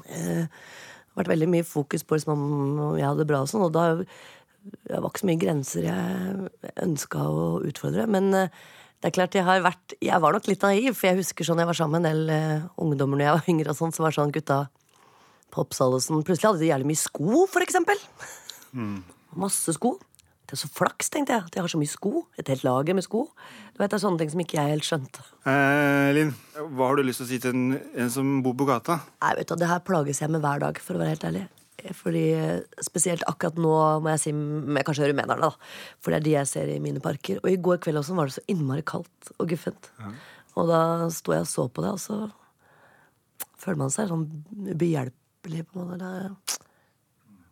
Har 0.06 0.46
vært 1.16 1.32
veldig 1.32 1.52
mye 1.52 1.68
fokus 1.68 2.06
på 2.06 2.18
liksom, 2.18 2.48
om 2.80 2.98
jeg 3.00 3.08
hadde 3.08 3.24
det 3.24 3.30
bra 3.30 3.44
og 3.44 3.52
sånn, 3.52 3.66
og 3.68 3.76
da 3.76 3.92
det 4.66 4.98
var 4.98 5.12
ikke 5.12 5.22
så 5.22 5.28
mye 5.30 5.42
grenser 5.42 5.86
jeg 5.86 6.72
ønska 6.82 7.22
å 7.22 7.44
utfordre. 7.70 8.08
Men 8.10 8.32
eh, 8.34 8.64
det 9.02 9.12
er 9.12 9.14
klart 9.14 9.36
jeg 9.38 9.46
har 9.46 9.62
vært 9.62 9.94
Jeg 10.02 10.18
var 10.24 10.34
nok 10.34 10.48
litt 10.50 10.64
naiv, 10.66 10.96
for 10.98 11.10
jeg 11.12 11.20
husker 11.20 11.46
sånn 11.46 11.62
jeg 11.62 11.70
var 11.70 11.78
sammen 11.78 12.02
med 12.02 12.10
en 12.10 12.16
del 12.16 12.34
eh, 12.34 12.66
ungdommer 12.82 13.20
når 13.20 13.28
jeg 13.28 13.38
var 13.38 13.52
yngre, 13.54 13.76
og 13.76 13.80
sånn, 13.80 13.94
så 13.94 14.06
var 14.06 14.16
sånn 14.16 14.34
gutta 14.34 14.64
på 15.54 15.62
Oppsal 15.62 15.94
og 15.96 16.02
sånn. 16.04 16.24
Plutselig 16.26 16.50
hadde 16.50 16.64
de 16.64 16.72
jævlig 16.72 16.90
mye 16.90 17.04
sko, 17.04 17.46
for 17.52 17.66
eksempel. 17.66 18.02
Masse 19.38 19.76
sko. 19.78 19.96
Det 20.46 20.54
er 20.54 20.62
så 20.62 20.70
flaks, 20.70 21.10
tenkte 21.10 21.34
jeg, 21.34 21.42
at 21.48 21.56
jeg 21.58 21.64
har 21.66 21.72
så 21.74 21.80
mye 21.82 21.90
sko. 21.90 22.12
Et 22.38 22.48
helt 22.54 22.64
lager 22.64 22.94
med 22.94 23.04
sko. 23.06 23.24
Du 23.74 23.80
vet, 23.82 23.90
Det 23.90 23.98
er 23.98 24.04
sånne 24.06 24.20
ting 24.22 24.30
som 24.30 24.40
ikke 24.44 24.60
jeg 24.60 24.74
helt 24.76 24.86
skjønte. 24.86 25.24
Eh, 25.50 26.10
Linn, 26.14 26.34
hva 26.78 26.88
har 26.92 26.96
du 27.00 27.04
lyst 27.04 27.18
til 27.24 27.26
å 27.26 27.30
si 27.32 27.40
til 27.42 27.56
en, 27.56 27.80
en 28.06 28.10
som 28.14 28.42
bor 28.46 28.54
på 28.54 28.68
gata? 28.70 29.00
Nei, 29.24 29.34
vet 29.40 29.50
du, 29.50 29.56
Det 29.58 29.68
her 29.72 29.80
plages 29.88 30.22
jeg 30.22 30.30
med 30.30 30.42
hver 30.46 30.60
dag, 30.62 30.78
for 30.80 30.94
å 30.96 31.02
være 31.02 31.16
helt 31.16 31.26
ærlig. 31.32 31.46
Fordi 31.98 32.22
eh, 32.34 32.62
Spesielt 32.82 33.26
akkurat 33.30 33.58
nå 33.62 33.74
må 34.02 34.10
jeg 34.14 34.22
si 34.24 34.32
med 34.38 34.86
kanskje 34.86 35.10
rumenerne, 35.12 35.50
da. 35.50 35.52
For 36.02 36.14
det 36.14 36.22
er 36.22 36.26
de 36.30 36.36
jeg 36.38 36.48
ser 36.54 36.72
i 36.76 36.80
mine 36.82 37.02
parker. 37.04 37.42
Og 37.44 37.50
i 37.52 37.58
går 37.58 37.82
kveld 37.84 38.00
også 38.04 38.16
var 38.18 38.30
det 38.30 38.38
så 38.38 38.46
innmari 38.54 38.86
kaldt 38.86 39.34
og 39.40 39.50
guffent. 39.50 39.90
Og 40.56 40.70
da 40.70 40.80
sto 41.12 41.34
jeg 41.36 41.44
og 41.44 41.50
så 41.52 41.66
på 41.74 41.84
det, 41.84 41.92
og 41.98 42.00
så 42.00 42.22
føler 43.60 43.82
man 43.82 43.92
seg 43.94 44.08
sånn 44.12 44.28
ubehjelpelig 44.72 45.66
på 45.72 45.82
en 45.82 45.90
måte. 45.90 46.12
Det- 46.16 46.62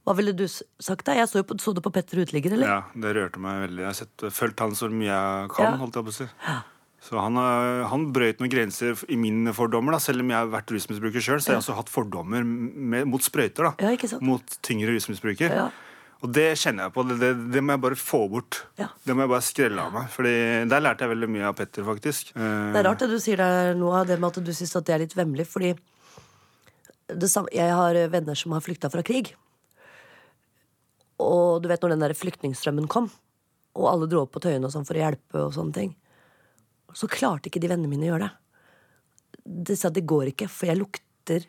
Hva 0.04 0.14
ville 0.18 0.34
du 0.36 0.44
sagt, 0.52 1.06
da? 1.08 1.14
Jeg 1.16 1.30
så, 1.32 1.44
på, 1.48 1.56
så 1.64 1.72
det 1.74 1.84
på 1.86 1.92
Petter 1.96 2.20
Uteligger, 2.20 2.58
eller? 2.58 2.68
Ja, 2.68 2.80
det 3.06 3.14
rørte 3.16 3.40
meg 3.40 3.62
veldig. 3.70 3.84
Jeg 3.86 4.08
har 4.24 4.34
fulgt 4.36 4.60
han 4.60 4.74
så 4.76 4.90
mye 4.92 5.08
jeg 5.08 5.50
kan. 5.56 5.70
Ja. 5.70 5.78
holdt 5.80 5.96
jeg 5.96 6.08
på 6.10 6.12
å 6.12 6.18
si. 6.18 6.28
Så 7.04 7.20
han, 7.20 7.36
har- 7.40 7.86
han 7.92 8.04
brøyt 8.16 8.40
noen 8.40 8.52
grenser 8.52 9.00
i 9.12 9.16
mine 9.20 9.52
fordommer. 9.56 9.92
da 9.96 10.00
Selv 10.04 10.24
om 10.24 10.30
jeg 10.32 10.38
har 10.40 10.52
vært 10.52 10.72
rusmisbruker 10.76 11.24
sjøl, 11.24 11.40
så 11.44 11.52
har 11.52 11.58
jeg 11.58 11.64
også 11.64 11.76
hatt 11.80 11.90
fordommer 11.92 12.44
med, 12.48 13.08
mot 13.08 13.24
sprøyter. 13.24 13.72
da 13.80 13.92
Ja? 13.96 14.20
Mot 14.24 14.44
tyngre 14.64 14.92
rusmisbruker. 14.96 15.52
Ja. 15.52 15.70
Og 16.24 16.32
det 16.32 16.46
kjenner 16.56 16.86
jeg 16.88 16.94
på. 16.96 17.04
Det, 17.08 17.18
det, 17.20 17.32
det 17.52 17.64
må 17.64 17.74
jeg 17.76 17.82
bare 17.84 17.96
få 18.00 18.22
bort. 18.32 18.62
Ja. 18.80 18.88
Det 19.04 19.16
må 19.16 19.24
jeg 19.26 19.32
bare 19.34 19.44
skrelle 19.44 19.84
av 19.84 19.92
meg. 19.92 20.08
Fordi 20.12 20.36
Der 20.72 20.80
lærte 20.84 21.04
jeg 21.04 21.12
veldig 21.16 21.30
mye 21.36 21.48
av 21.50 21.56
Petter, 21.60 21.84
faktisk. 21.84 22.32
Eh, 22.36 22.72
Det 22.72 22.80
er 22.80 22.88
rart 22.88 23.00
det 23.04 23.10
du 23.12 23.20
sier 23.20 23.38
der 23.44 23.74
nå, 23.76 23.92
det 24.08 24.20
med 24.20 24.32
at 24.32 24.44
du 24.44 24.52
syns 24.56 24.76
at 24.80 24.86
det 24.88 24.96
er 24.96 25.04
litt 25.04 25.16
vemmelig, 25.16 25.48
fordi 25.52 25.74
det 27.14 27.30
samme, 27.30 27.52
jeg 27.52 27.68
har 27.76 28.00
venner 28.10 28.36
som 28.40 28.52
har 28.56 28.64
flykta 28.64 28.90
fra 28.92 29.04
krig. 29.04 29.34
Og 31.22 31.62
du 31.62 31.70
vet 31.70 31.84
når 31.84 31.94
den 31.94 32.06
der 32.06 32.16
flyktningstrømmen 32.18 32.88
kom, 32.92 33.10
og 33.78 33.90
alle 33.90 34.08
dro 34.10 34.24
opp 34.26 34.34
på 34.36 34.42
Tøyen 34.44 34.66
og 34.66 34.74
sånn 34.74 34.86
for 34.86 34.98
å 34.98 35.04
hjelpe, 35.04 35.40
og 35.48 35.54
sånne 35.56 35.74
ting, 35.78 35.96
så 36.94 37.10
klarte 37.10 37.50
ikke 37.50 37.62
de 37.62 37.70
vennene 37.72 37.90
mine 37.90 38.06
å 38.06 38.12
gjøre 38.14 38.28
det. 38.28 38.34
De 39.70 39.76
sa 39.78 39.90
det 39.90 40.06
går 40.08 40.32
ikke, 40.34 40.48
for 40.52 40.70
jeg 40.70 40.80
lukter 40.80 41.48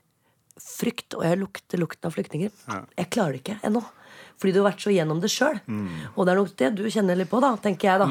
frykt, 0.61 1.17
og 1.19 1.25
jeg 1.27 1.39
lukter 1.41 1.81
lukten 1.83 2.09
av 2.09 2.15
flyktninger. 2.15 2.51
Jeg 2.97 3.11
klarer 3.13 3.37
det 3.37 3.43
ikke 3.43 3.59
ennå. 3.67 3.83
Fordi 4.39 4.53
du 4.55 4.61
har 4.61 4.69
vært 4.73 4.83
så 4.83 4.91
gjennom 4.95 5.21
det 5.23 5.31
sjøl. 5.31 5.59
Og 6.15 6.25
det 6.27 6.33
er 6.33 6.39
nok 6.39 6.55
det 6.59 6.71
du 6.79 6.83
kjenner 6.91 7.19
litt 7.19 7.31
på, 7.31 7.41
da, 7.43 7.53
tenker 7.63 7.91
jeg. 7.91 8.01
da 8.03 8.07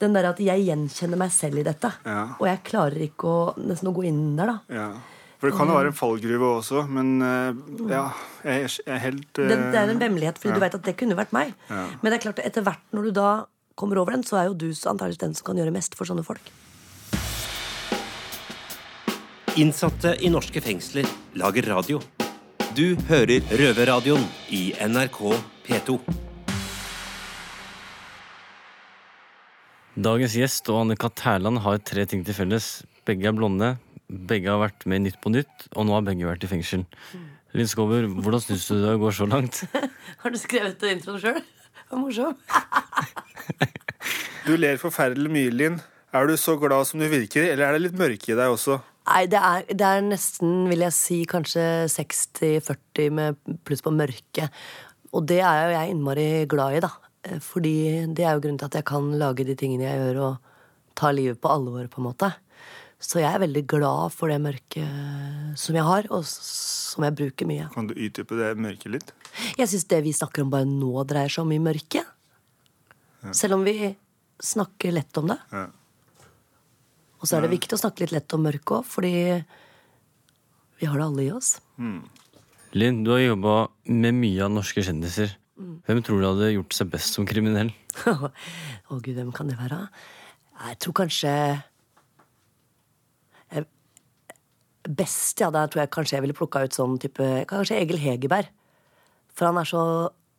Den 0.00 0.14
der 0.16 0.30
at 0.30 0.40
jeg 0.42 0.64
gjenkjenner 0.66 1.20
meg 1.20 1.30
selv 1.34 1.60
i 1.60 1.66
dette. 1.66 1.90
Ja. 2.06 2.24
Og 2.38 2.46
jeg 2.48 2.62
klarer 2.66 3.04
ikke 3.04 3.28
å 3.30 3.40
nesten 3.62 3.90
å 3.90 3.94
gå 3.94 4.06
inn 4.08 4.36
der, 4.38 4.54
da. 4.54 4.58
ja. 4.74 4.88
For 5.38 5.46
det 5.50 5.54
kan 5.56 5.70
jo 5.70 5.74
være 5.78 5.92
en 5.92 5.94
fallgruve 5.94 6.46
også, 6.58 6.80
men 6.90 7.10
eh, 7.22 7.58
ja, 7.92 8.04
jeg, 8.42 8.64
er- 8.64 8.80
jeg 8.82 8.94
er 8.96 9.02
helt 9.04 9.28
Det, 9.38 9.44
eh, 9.54 9.68
det 9.70 9.78
er 9.78 9.92
en 9.92 10.00
vemmelighet, 10.02 10.38
fordi 10.42 10.50
ja. 10.50 10.56
du 10.58 10.64
vet 10.64 10.74
at 10.74 10.82
det 10.88 10.96
kunne 10.98 11.14
vært 11.18 11.32
meg. 11.36 11.52
Ja. 11.70 11.84
Men 12.02 12.10
det 12.10 12.18
er 12.18 12.24
klart, 12.26 12.40
etter 12.42 12.64
hvert 12.66 12.82
når 12.96 13.06
du 13.06 13.10
da 13.20 13.28
kommer 13.78 14.00
over 14.02 14.16
den, 14.16 14.24
så 14.26 14.40
er 14.40 14.48
jo 14.50 14.56
du 14.58 14.66
antakeligvis 14.72 15.20
den 15.22 15.36
som 15.38 15.46
kan 15.46 15.60
gjøre 15.60 15.70
mest 15.76 15.94
for 15.94 16.10
sånne 16.10 16.24
folk. 16.26 16.50
Innsatte 19.58 20.16
i 20.22 20.30
norske 20.30 20.60
fengsler 20.62 21.06
lager 21.38 21.66
radio. 21.70 22.00
Du 22.74 22.94
hører 23.08 23.42
Røverradioen 23.58 24.26
i 24.54 24.72
NRK 24.86 25.22
P2. 25.66 25.96
Dagens 29.98 30.34
gjest 30.38 30.68
og 30.70 30.84
Anne-Kat. 30.84 31.22
Hærland 31.26 31.58
har 31.64 31.80
tre 31.82 32.04
ting 32.06 32.22
til 32.26 32.36
felles. 32.36 32.68
Begge 33.08 33.26
er 33.30 33.34
blonde, 33.34 33.72
begge 34.08 34.48
har 34.50 34.60
vært 34.62 34.86
med 34.88 35.02
i 35.02 35.04
Nytt 35.08 35.20
på 35.22 35.32
Nytt, 35.32 35.68
og 35.74 35.86
nå 35.88 35.96
har 35.96 36.06
begge 36.06 36.28
vært 36.28 36.46
i 36.46 36.50
fengsel. 36.50 36.84
Linn 37.56 37.68
Skåber, 37.68 38.06
hvordan 38.08 38.42
syns 38.44 38.66
du 38.68 38.76
det 38.82 38.96
går 39.00 39.14
så 39.16 39.26
langt? 39.28 39.62
Har 40.22 40.32
du 40.32 40.36
skrevet 40.40 40.82
introen 40.90 41.20
sjøl? 41.22 41.38
Det 41.40 41.94
var 41.94 42.02
morsom. 42.02 42.36
Du 44.48 44.54
ler 44.56 44.78
forferdelig 44.80 45.28
mye, 45.28 45.48
Linn. 45.52 45.74
Er 46.16 46.28
du 46.28 46.32
så 46.40 46.54
glad 46.56 46.86
som 46.88 47.02
du 47.02 47.04
virker, 47.10 47.44
eller 47.50 47.66
er 47.66 47.74
det 47.76 47.82
litt 47.82 47.98
mørke 48.00 48.30
i 48.32 48.36
deg 48.38 48.48
også? 48.48 48.78
Nei, 49.08 49.24
det 49.28 49.40
er, 49.44 49.66
det 49.68 49.84
er 49.84 50.06
nesten, 50.06 50.54
vil 50.70 50.84
jeg 50.86 50.94
si, 50.96 51.18
kanskje 51.28 51.64
60-40 51.92 53.10
med 53.12 53.36
pluss 53.68 53.84
på 53.84 53.92
mørke. 53.92 54.46
Og 55.12 55.26
det 55.28 55.42
er 55.42 55.58
jo 55.66 55.74
jeg 55.74 55.92
innmari 55.92 56.28
glad 56.48 56.78
i, 56.78 56.82
da. 56.84 56.90
Eh, 57.28 57.36
Fordi 57.44 57.74
det 58.16 58.24
er 58.24 58.38
jo 58.38 58.44
grunnen 58.44 58.60
til 58.62 58.70
at 58.70 58.78
jeg 58.80 58.88
kan 58.88 59.10
lage 59.20 59.44
de 59.48 59.56
tingene 59.58 59.84
jeg 59.84 60.00
gjør, 60.00 60.20
og 60.30 60.96
ta 60.96 61.12
livet 61.12 61.40
på 61.42 61.52
alvor, 61.52 61.84
på 61.92 62.00
en 62.00 62.08
måte. 62.08 62.32
Så 62.98 63.20
jeg 63.22 63.30
er 63.30 63.42
veldig 63.44 63.62
glad 63.70 64.10
for 64.10 64.32
det 64.32 64.40
mørket 64.42 65.58
som 65.60 65.76
jeg 65.78 65.86
har, 65.86 66.08
og 66.10 66.24
som 66.26 67.04
jeg 67.06 67.14
bruker 67.20 67.46
mye. 67.46 67.68
Kan 67.74 67.86
du 67.90 67.94
utdype 67.94 68.38
det 68.38 68.50
mørket 68.58 68.94
litt? 68.96 69.12
Jeg 69.58 69.70
syns 69.70 69.86
det 69.90 70.00
vi 70.06 70.14
snakker 70.16 70.42
om 70.42 70.50
bare 70.50 70.66
nå, 70.66 70.90
dreier 71.06 71.30
seg 71.30 71.46
om 71.46 71.54
i 71.54 71.60
mørket. 71.62 72.06
Selv 73.34 73.58
om 73.58 73.64
vi 73.66 73.92
snakker 74.42 74.94
lett 74.94 75.18
om 75.18 75.30
det. 75.30 75.38
Ja. 75.52 75.66
Og 77.18 77.26
så 77.26 77.38
er 77.38 77.46
det 77.46 77.54
viktig 77.54 77.74
å 77.74 77.80
snakke 77.80 78.04
litt 78.04 78.14
lett 78.14 78.34
om 78.34 78.44
mørket 78.46 78.76
òg, 78.78 78.86
fordi 78.86 79.12
vi 80.78 80.86
har 80.86 80.98
det 80.98 81.06
alle 81.08 81.24
i 81.26 81.32
oss. 81.34 81.56
Linn, 82.78 83.02
du 83.06 83.10
har 83.14 83.22
jobba 83.24 83.54
med 83.90 84.14
mye 84.18 84.44
av 84.46 84.52
norske 84.54 84.84
kjendiser. 84.86 85.34
Hvem 85.58 86.02
tror 86.06 86.20
du 86.20 86.28
hadde 86.28 86.52
gjort 86.52 86.76
seg 86.76 86.90
best 86.92 87.16
som 87.18 87.26
kriminell? 87.26 87.72
Å 88.06 88.98
gud, 89.02 89.16
hvem 89.16 89.32
kan 89.34 89.50
det 89.50 89.58
være? 89.58 89.80
Jeg 90.58 90.78
tror 90.84 90.94
kanskje 91.00 91.32
eh, 93.50 93.66
Best, 94.88 95.40
ja. 95.42 95.50
Da 95.52 95.66
tror 95.68 95.84
jeg 95.84 95.92
kanskje 95.92 96.16
jeg 96.16 96.24
ville 96.24 96.36
plukka 96.36 96.64
ut 96.64 96.76
sånn 96.76 96.96
type 97.02 97.24
Kanskje 97.50 97.76
Egil 97.82 98.00
Hegerberg. 98.00 98.48
For 99.36 99.50
han 99.50 99.60
er 99.60 99.68
så 99.68 99.82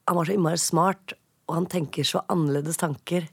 Han 0.10 0.18
var 0.18 0.26
så 0.26 0.34
innmari 0.34 0.58
smart, 0.58 1.14
og 1.46 1.54
han 1.54 1.68
tenker 1.70 2.08
så 2.08 2.24
annerledes 2.34 2.80
tanker. 2.82 3.28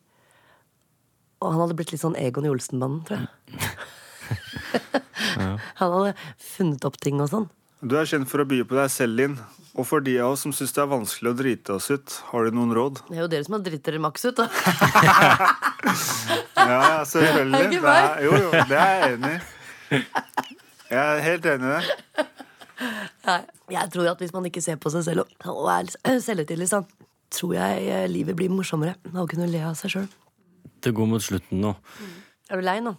Og 1.41 1.53
han 1.55 1.63
hadde 1.63 1.77
blitt 1.79 1.93
litt 1.95 2.03
sånn 2.03 2.17
Egon 2.21 2.45
i 2.45 2.51
Olsenbanden, 2.53 3.01
tror 3.09 3.23
jeg. 3.23 3.29
Han 5.81 5.93
hadde 5.93 6.13
funnet 6.43 6.85
opp 6.89 6.99
ting 7.01 7.21
og 7.23 7.31
sånn. 7.33 7.47
Du 7.81 7.97
er 7.97 8.09
kjent 8.09 8.29
for 8.29 8.43
å 8.43 8.47
by 8.49 8.63
på 8.69 8.77
deg 8.77 8.93
selv, 8.93 9.17
Linn. 9.17 9.39
Og 9.77 9.85
for 9.89 10.05
de 10.05 10.15
av 10.25 10.33
oss 10.33 10.45
som 10.47 10.53
syns 10.57 10.73
det 10.73 10.81
er 10.81 10.89
vanskelig 10.89 11.33
å 11.33 11.37
drite 11.37 11.75
oss 11.77 11.91
ut, 11.93 12.15
har 12.31 12.47
du 12.47 12.57
noen 12.57 12.73
råd? 12.77 13.03
Det 13.09 13.19
er 13.19 13.23
jo 13.23 13.31
dere 13.33 13.45
som 13.45 13.57
har 13.59 13.65
dritt 13.67 13.85
dere 13.85 14.01
maks 14.01 14.25
ut, 14.29 14.41
da. 14.41 14.47
Ja, 16.67 17.05
selvfølgelig. 17.07 17.69
Det 17.85 17.93
er, 17.93 18.23
jo, 18.25 18.33
jo, 18.43 18.49
det 18.69 18.79
er 18.81 18.95
jeg 18.97 19.17
enig 19.17 19.35
i. 19.37 20.01
Jeg 20.91 21.01
er 21.03 21.23
helt 21.25 21.47
enig 21.51 21.67
i 21.67 21.73
det. 21.75 22.27
Nei, 23.27 23.41
jeg 23.75 23.91
tror 23.95 24.11
at 24.13 24.21
hvis 24.23 24.35
man 24.35 24.47
ikke 24.49 24.63
ser 24.63 24.79
på 24.81 24.93
seg 24.93 25.03
selv 25.07 25.25
og, 25.25 25.67
er 25.73 26.21
selvhøytidelig, 26.23 26.69
sånn, 26.71 26.87
tror 27.33 27.57
jeg 27.57 27.89
eh, 27.91 28.05
livet 28.11 28.37
blir 28.39 28.53
morsommere 28.53 28.95
av 29.13 29.25
å 29.25 29.29
kunne 29.31 29.49
le 29.51 29.63
av 29.67 29.75
seg 29.79 29.95
sjøl. 29.97 30.07
Det 30.85 30.93
går 30.95 31.09
mot 31.11 31.25
slutten 31.25 31.63
nå. 31.65 31.73
Er 32.53 32.61
du 32.61 32.67
lei 32.67 32.79
nå? 32.85 32.93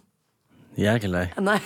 Jeg 0.78 0.90
er 0.92 1.00
ikke 1.00 1.10
lei. 1.14 1.26
Nei. 1.40 1.56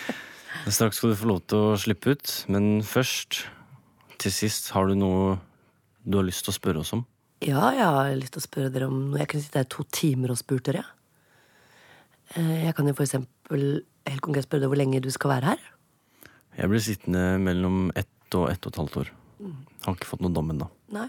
Straks 0.74 0.98
skal 0.98 1.12
du 1.12 1.18
få 1.20 1.28
lov 1.30 1.42
til 1.48 1.60
å 1.60 1.76
slippe 1.80 2.16
ut, 2.16 2.32
men 2.50 2.80
først, 2.86 3.44
til 4.20 4.32
sist, 4.34 4.72
har 4.74 4.88
du 4.88 4.96
noe 4.98 5.36
du 6.04 6.18
har 6.18 6.26
lyst 6.26 6.44
til 6.46 6.52
å 6.52 6.56
spørre 6.56 6.82
oss 6.82 6.92
om? 6.96 7.04
Ja, 7.44 7.68
jeg 7.76 7.84
har 7.84 8.10
lyst 8.16 8.34
til 8.36 8.42
å 8.42 8.46
spørre 8.48 8.72
dere 8.72 8.88
om 8.88 8.98
noe. 9.10 9.20
Jeg 9.20 9.30
kunne 9.30 9.44
sitte 9.44 9.60
her 9.60 9.68
i 9.68 9.72
to 9.74 9.84
timer 9.92 10.32
og 10.32 10.40
spurt 10.40 10.66
dere. 10.70 10.84
Eh, 12.34 12.64
Jeg 12.64 12.74
kan 12.76 12.88
jo 12.88 12.96
for 12.96 13.04
eksempel 13.04 13.30
helt 13.50 14.22
konkret 14.24 14.46
spørre 14.46 14.64
deg 14.64 14.72
hvor 14.72 14.80
lenge 14.80 15.00
du 15.04 15.10
skal 15.14 15.34
være 15.36 15.54
her. 15.54 15.64
Jeg 16.58 16.70
blir 16.70 16.82
sittende 16.84 17.24
mellom 17.42 17.88
ett 17.98 18.08
og 18.38 18.48
ett 18.50 18.62
og 18.66 18.72
et 18.72 18.78
halvt 18.82 19.00
år. 19.02 19.10
Har 19.84 19.96
ikke 19.98 20.08
fått 20.08 20.22
noen 20.24 20.34
dom 20.36 20.52
ennå. 20.54 20.68
Nei. 20.94 21.08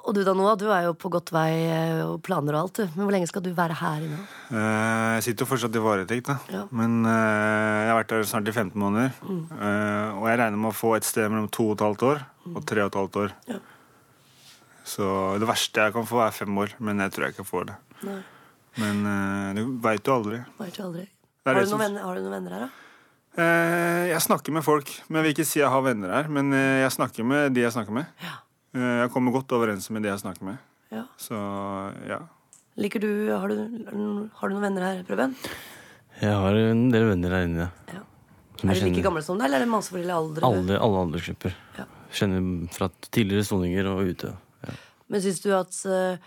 Og 0.00 0.14
du 0.16 0.22
da, 0.24 0.32
Noah, 0.34 0.54
du 0.58 0.64
er 0.72 0.86
jo 0.88 0.94
på 0.96 1.10
godt 1.12 1.28
vei 1.30 1.50
eh, 1.68 2.00
og 2.08 2.22
planer 2.24 2.56
og 2.56 2.60
alt, 2.64 2.78
du. 2.80 2.86
Men 2.96 3.04
hvor 3.04 3.12
lenge 3.14 3.28
skal 3.28 3.42
du 3.44 3.50
være 3.54 3.76
her 3.76 4.00
inne? 4.06 4.16
Eh, 4.48 5.10
Jeg 5.18 5.26
sitter 5.26 5.44
jo 5.44 5.50
fortsatt 5.50 5.76
i 5.76 5.82
varetekt, 5.84 6.30
da. 6.30 6.36
Ja. 6.50 6.62
Men 6.74 7.04
eh, 7.04 7.76
jeg 7.84 7.90
har 7.92 7.98
vært 8.00 8.14
her 8.16 8.24
snart 8.30 8.48
i 8.48 8.54
15 8.54 8.80
måneder. 8.80 9.12
Eh, 9.20 10.16
og 10.16 10.24
jeg 10.30 10.40
regner 10.40 10.56
med 10.64 10.72
å 10.72 10.78
få 10.78 10.94
et 10.96 11.06
sted 11.06 11.28
mellom 11.30 11.50
to 11.52 11.68
og 11.68 11.76
et 11.76 11.84
halvt 11.84 12.06
år 12.08 12.22
og 12.54 12.64
tre 12.66 12.82
og 12.86 12.90
et 12.90 12.98
halvt 13.02 13.20
år. 13.26 13.36
Ja. 13.52 13.60
Så 14.90 15.12
det 15.38 15.46
verste 15.52 15.84
jeg 15.84 15.94
kan 15.94 16.08
få, 16.08 16.24
er 16.24 16.34
fem 16.34 16.58
år, 16.64 16.72
men 16.80 17.04
jeg 17.04 17.12
tror 17.14 17.28
jeg 17.28 17.36
ikke 17.36 17.46
får 17.52 17.68
det. 17.70 17.78
Nei. 18.08 18.18
Men 18.80 19.04
du 19.60 19.62
veit 19.84 20.08
jo 20.08 20.16
aldri. 20.16 20.40
Vet 20.58 20.80
jo 20.80 20.88
aldri. 20.88 21.04
Det 21.50 21.56
er 21.56 21.58
Har 21.58 21.60
det 21.60 21.66
du, 21.66 21.70
som- 21.70 21.80
noen 21.80 21.88
venner, 21.90 22.02
har 22.06 22.14
du 22.14 22.20
noen 22.22 22.36
venner 22.38 22.50
her, 22.56 22.60
da? 22.66 22.70
Eh, 23.40 24.08
jeg 24.10 24.20
snakker 24.26 24.52
med 24.52 24.64
folk, 24.66 24.88
men 25.08 25.20
jeg 25.20 25.24
vil 25.28 25.34
ikke 25.36 25.46
si 25.46 25.60
jeg 25.60 25.70
har 25.70 25.82
venner 25.82 26.10
her. 26.10 26.28
Men 26.28 26.52
eh, 26.52 26.80
jeg 26.82 26.90
snakker 26.96 27.24
med 27.24 27.54
de 27.54 27.60
jeg 27.62 27.72
snakker 27.72 27.92
med. 27.94 28.06
Ja. 28.22 28.34
Eh, 28.74 28.96
jeg 29.04 29.10
kommer 29.14 29.32
godt 29.32 29.52
overens 29.54 29.88
med 29.90 30.02
de 30.02 30.08
jeg 30.10 30.18
snakker 30.22 30.42
med. 30.50 30.58
Ja. 30.90 31.04
Så 31.18 31.38
ja. 32.08 32.18
Liker 32.80 33.00
du 33.02 33.10
Har 33.30 33.48
du, 33.48 33.54
har 33.86 34.48
du 34.48 34.54
noen 34.54 34.62
venner 34.62 34.82
her, 34.82 35.02
Preben? 35.06 35.34
Jeg 36.20 36.34
har 36.34 36.54
en 36.54 36.90
del 36.90 37.06
venner 37.08 37.30
her 37.30 37.46
inne. 37.46 37.70
Ja. 37.92 38.02
Er 38.60 38.74
de 38.74 38.90
like 38.90 39.02
gamle 39.02 39.22
som 39.24 39.38
deg, 39.38 39.46
eller 39.46 39.56
er 39.62 39.64
det 39.64 39.70
masse 39.72 39.88
forskjellige 39.94 40.18
aldre? 40.20 40.44
Alle, 40.44 40.76
alle 40.84 40.98
aldersgrupper. 41.06 41.54
Ja. 41.78 41.86
Kjenner 42.12 42.68
fra 42.74 42.90
tidligere 43.10 43.46
soninger 43.46 43.86
og 43.88 44.02
ute. 44.10 44.34
Ja. 44.66 44.74
Men 45.08 45.22
syns 45.24 45.40
du 45.40 45.48
at 45.56 45.72
eh, 45.86 46.18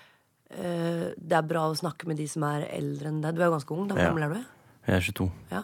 eh, 0.56 1.06
det 1.20 1.38
er 1.38 1.46
bra 1.46 1.68
å 1.70 1.76
snakke 1.78 2.08
med 2.10 2.18
de 2.18 2.26
som 2.32 2.44
er 2.48 2.66
eldre 2.74 3.12
enn 3.12 3.22
deg? 3.22 3.36
Du 3.36 3.42
er 3.44 3.52
jo 3.52 3.58
ganske 3.60 3.76
ung. 3.78 3.88
da, 3.88 3.96
Hvor 3.96 4.02
Ja. 4.02 4.10
gammel 4.10 4.24
er 4.24 4.34
du? 4.40 4.46
Jeg 4.88 4.96
er 4.98 5.06
22. 5.06 5.30
Ja. 5.52 5.62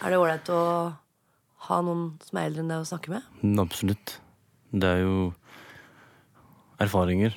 Er 0.00 0.10
det 0.10 0.18
ålreit 0.18 0.48
å 0.50 0.60
ha 1.68 1.76
noen 1.86 2.06
som 2.24 2.38
er 2.40 2.48
eldre 2.48 2.64
enn 2.64 2.72
deg 2.72 2.82
å 2.82 2.88
snakke 2.88 3.12
med? 3.12 3.26
Absolutt. 3.62 4.16
Det 4.72 4.88
er 4.88 5.04
jo 5.04 5.14
erfaringer 6.80 7.36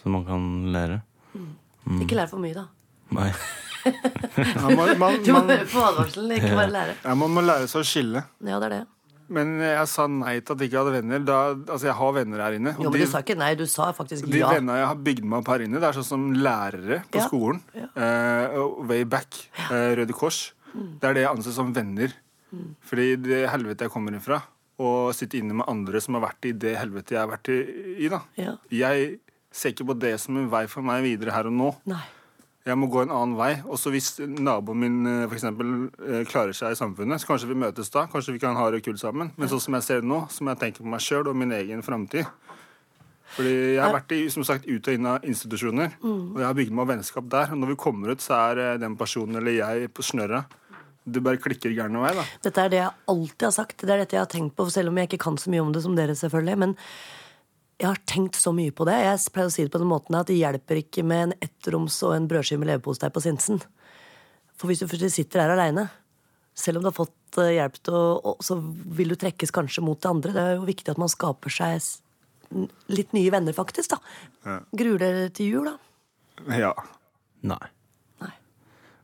som 0.00 0.16
man 0.16 0.24
kan 0.26 0.48
lære. 0.74 1.00
Ikke 2.00 2.18
lære 2.18 2.30
for 2.32 2.42
mye, 2.42 2.56
da. 2.56 2.66
Nei. 3.16 3.30
Ja, 3.86 4.66
man, 4.66 4.88
man, 4.98 5.14
Du 5.22 5.28
må 5.30 5.38
man, 5.44 5.50
høre 5.52 5.66
på 5.70 5.78
advarselen, 5.78 6.32
ikke 6.34 6.56
bare 6.58 6.72
lære. 6.74 6.94
ja, 7.04 7.12
man 7.14 7.30
må 7.30 7.44
lære 7.44 7.68
seg 7.70 7.84
å 7.84 7.86
skille. 7.86 8.22
Ja, 8.42 8.56
det 8.58 8.66
er 8.66 8.72
det. 8.72 8.80
Men 9.28 9.58
jeg 9.60 9.88
sa 9.88 10.06
nei 10.06 10.36
til 10.40 10.54
at 10.54 10.60
jeg 10.62 10.70
ikke 10.70 10.82
hadde 10.84 10.92
venner. 11.02 11.24
Da, 11.26 11.38
altså, 11.54 11.86
jeg 11.88 11.94
har 11.98 12.12
venner 12.12 12.42
her 12.44 12.52
inne. 12.58 12.74
og 12.76 12.84
Jo, 12.84 12.90
men 12.90 13.00
de- 13.00 13.06
du 13.06 13.10
sa 13.10 13.22
ikke 13.22 13.36
nei, 13.36 13.54
du 13.58 13.66
sa 13.66 13.92
faktisk 13.92 14.28
De 14.30 14.38
ja. 14.38 14.50
vennene 14.52 14.76
jeg 14.78 14.86
har 14.86 14.94
bygd 14.96 15.24
meg 15.24 15.38
opp 15.40 15.48
her 15.48 15.64
inne, 15.66 15.80
det 15.80 15.88
er 15.88 15.92
sånn 15.98 16.04
som 16.04 16.26
lærere 16.34 17.02
på 17.10 17.18
Ja. 17.18 17.26
skolen. 17.28 17.60
Ja. 17.74 17.88
Uh, 17.96 18.84
Way 18.86 19.04
Back, 19.04 19.34
Uh, 19.70 19.94
Røde 19.98 20.12
Kors. 20.14 20.52
Mm. 20.74 21.00
Det 21.00 21.04
er 21.10 21.14
det 21.14 21.22
jeg 21.22 21.36
anser 21.36 21.52
som 21.52 21.72
venner. 21.74 22.12
Fordi 22.86 23.16
det 23.20 23.48
helvete 23.50 23.84
jeg 23.84 23.90
kommer 23.90 24.14
ifra, 24.16 24.42
og 24.78 25.12
sitte 25.14 25.34
inne 25.36 25.52
med 25.54 25.66
andre 25.68 26.00
som 26.00 26.14
har 26.14 26.22
vært 26.30 26.44
i 26.48 26.52
det 26.52 26.76
helvetet 26.78 27.10
jeg 27.16 27.18
har 27.18 27.28
vært 27.28 27.48
i, 27.52 28.04
i 28.06 28.08
da. 28.08 28.20
Ja. 28.38 28.56
Jeg 28.70 29.18
ser 29.52 29.72
ikke 29.72 29.86
på 29.88 29.98
det 29.98 30.18
som 30.20 30.36
en 30.36 30.48
vei 30.48 30.66
for 30.66 30.80
meg 30.82 31.02
videre 31.02 31.32
her 31.32 31.46
og 31.46 31.52
nå. 31.52 31.74
Nei. 31.86 32.00
Jeg 32.66 32.74
må 32.80 32.88
gå 32.90 33.04
en 33.04 33.12
annen 33.14 33.36
vei. 33.38 33.52
Også 33.70 33.92
hvis 33.94 34.16
naboen 34.26 34.80
min 34.82 34.96
eh, 35.06 35.24
for 35.28 35.38
eksempel, 35.38 35.68
eh, 36.02 36.24
klarer 36.26 36.56
seg 36.56 36.74
i 36.74 36.78
samfunnet, 36.78 37.22
så 37.22 37.28
kanskje 37.28 37.50
vi 37.52 37.58
møtes 37.62 37.92
da. 37.94 38.08
Kanskje 38.10 38.34
vi 38.34 38.42
kan 38.42 38.58
ha 38.58 38.66
det 38.74 38.82
kult 38.82 38.98
sammen. 38.98 39.30
Men 39.38 39.50
sånn 39.52 39.62
som 39.62 39.76
jeg 39.78 39.86
ser 39.86 40.02
det 40.02 40.10
nå, 40.10 40.24
så 40.34 40.42
må 40.42 40.50
jeg 40.54 40.64
tenke 40.64 40.82
på 40.82 40.90
meg 40.90 41.04
sjøl 41.04 41.30
og 41.30 41.38
min 41.38 41.54
egen 41.54 41.84
framtid. 41.86 42.26
Fordi 43.36 43.54
jeg 43.76 43.82
har 43.82 43.94
vært 43.94 44.14
i, 44.16 44.20
som 44.32 44.44
sagt, 44.46 44.66
ut 44.66 44.88
og 44.88 44.96
inn 44.96 45.08
av 45.10 45.24
institusjoner, 45.26 45.96
og 46.00 46.38
jeg 46.40 46.46
har 46.46 46.56
bygd 46.56 46.76
meg 46.78 46.88
vennskap 46.92 47.26
der. 47.30 47.50
Og 47.52 47.60
når 47.60 47.72
vi 47.72 47.78
kommer 47.82 48.14
ut, 48.14 48.22
så 48.24 48.38
er 48.50 48.62
eh, 48.62 48.78
den 48.82 48.96
personen 48.98 49.38
eller 49.40 49.58
jeg 49.58 49.90
på 49.94 50.04
snørra. 50.06 50.44
du 51.06 51.20
bare 51.22 51.38
klikker 51.38 51.70
gæren 51.70 52.00
vei, 52.02 52.14
da. 52.16 52.24
Dette 52.42 52.62
er 52.64 52.70
det 52.72 52.80
jeg 52.80 52.94
alltid 53.12 53.46
har 53.46 53.54
sagt. 53.54 53.78
Det 53.82 53.92
er 53.92 54.02
dette 54.02 54.16
jeg 54.16 54.24
har 54.24 54.32
tenkt 54.32 54.56
på, 54.56 54.66
selv 54.74 54.90
om 54.90 54.98
jeg 54.98 55.10
ikke 55.10 55.22
kan 55.22 55.38
så 55.38 55.52
mye 55.54 55.62
om 55.62 55.70
det 55.74 55.84
som 55.84 55.94
dere, 55.94 56.18
selvfølgelig. 56.18 56.58
Men 56.64 56.74
jeg 57.80 57.88
har 57.90 57.98
tenkt 58.08 58.38
så 58.40 58.52
mye 58.56 58.72
på 58.72 58.86
det. 58.88 58.94
Jeg 59.04 59.32
pleier 59.34 59.50
å 59.50 59.52
si 59.52 59.64
det 59.66 59.72
på 59.74 59.80
den 59.82 59.90
måten 59.90 60.16
at 60.16 60.26
det 60.30 60.38
hjelper 60.38 60.78
ikke 60.80 61.02
med 61.04 61.22
en 61.28 61.34
ettroms 61.44 61.98
og 62.06 62.14
en 62.16 62.28
brødskive 62.30 62.58
med 62.62 62.70
leverpostei 62.70 63.10
på 63.12 63.20
Sinsen. 63.24 63.60
For 64.56 64.70
hvis 64.70 64.80
du 64.80 64.86
først 64.88 65.12
sitter 65.12 65.42
her 65.44 65.52
aleine, 65.52 65.90
selv 66.56 66.78
om 66.80 66.86
du 66.86 66.88
har 66.88 66.96
fått 66.96 67.36
eh, 67.42 67.50
hjelp 67.58 67.74
til 67.84 67.92
å 67.98 68.04
å- 68.32 68.36
Så 68.40 68.56
vil 68.96 69.08
du 69.12 69.16
trekkes 69.20 69.52
kanskje 69.52 69.82
mot 69.84 70.00
det 70.00 70.08
andre. 70.08 70.32
Det 70.32 70.40
er 70.42 70.54
jo 70.56 70.64
viktig 70.64 70.88
at 70.94 70.98
man 70.98 71.08
skaper 71.12 71.50
seg 71.52 71.82
litt 72.88 73.12
nye 73.12 73.30
venner, 73.30 73.52
faktisk. 73.52 73.90
da. 73.90 73.98
Ja. 74.46 74.60
Gruer 74.72 74.98
dere 74.98 75.28
til 75.34 75.50
jul, 75.52 75.64
da? 75.68 75.76
Ja. 76.56 76.72
Nei. 77.42 77.58
Nei. 78.22 78.32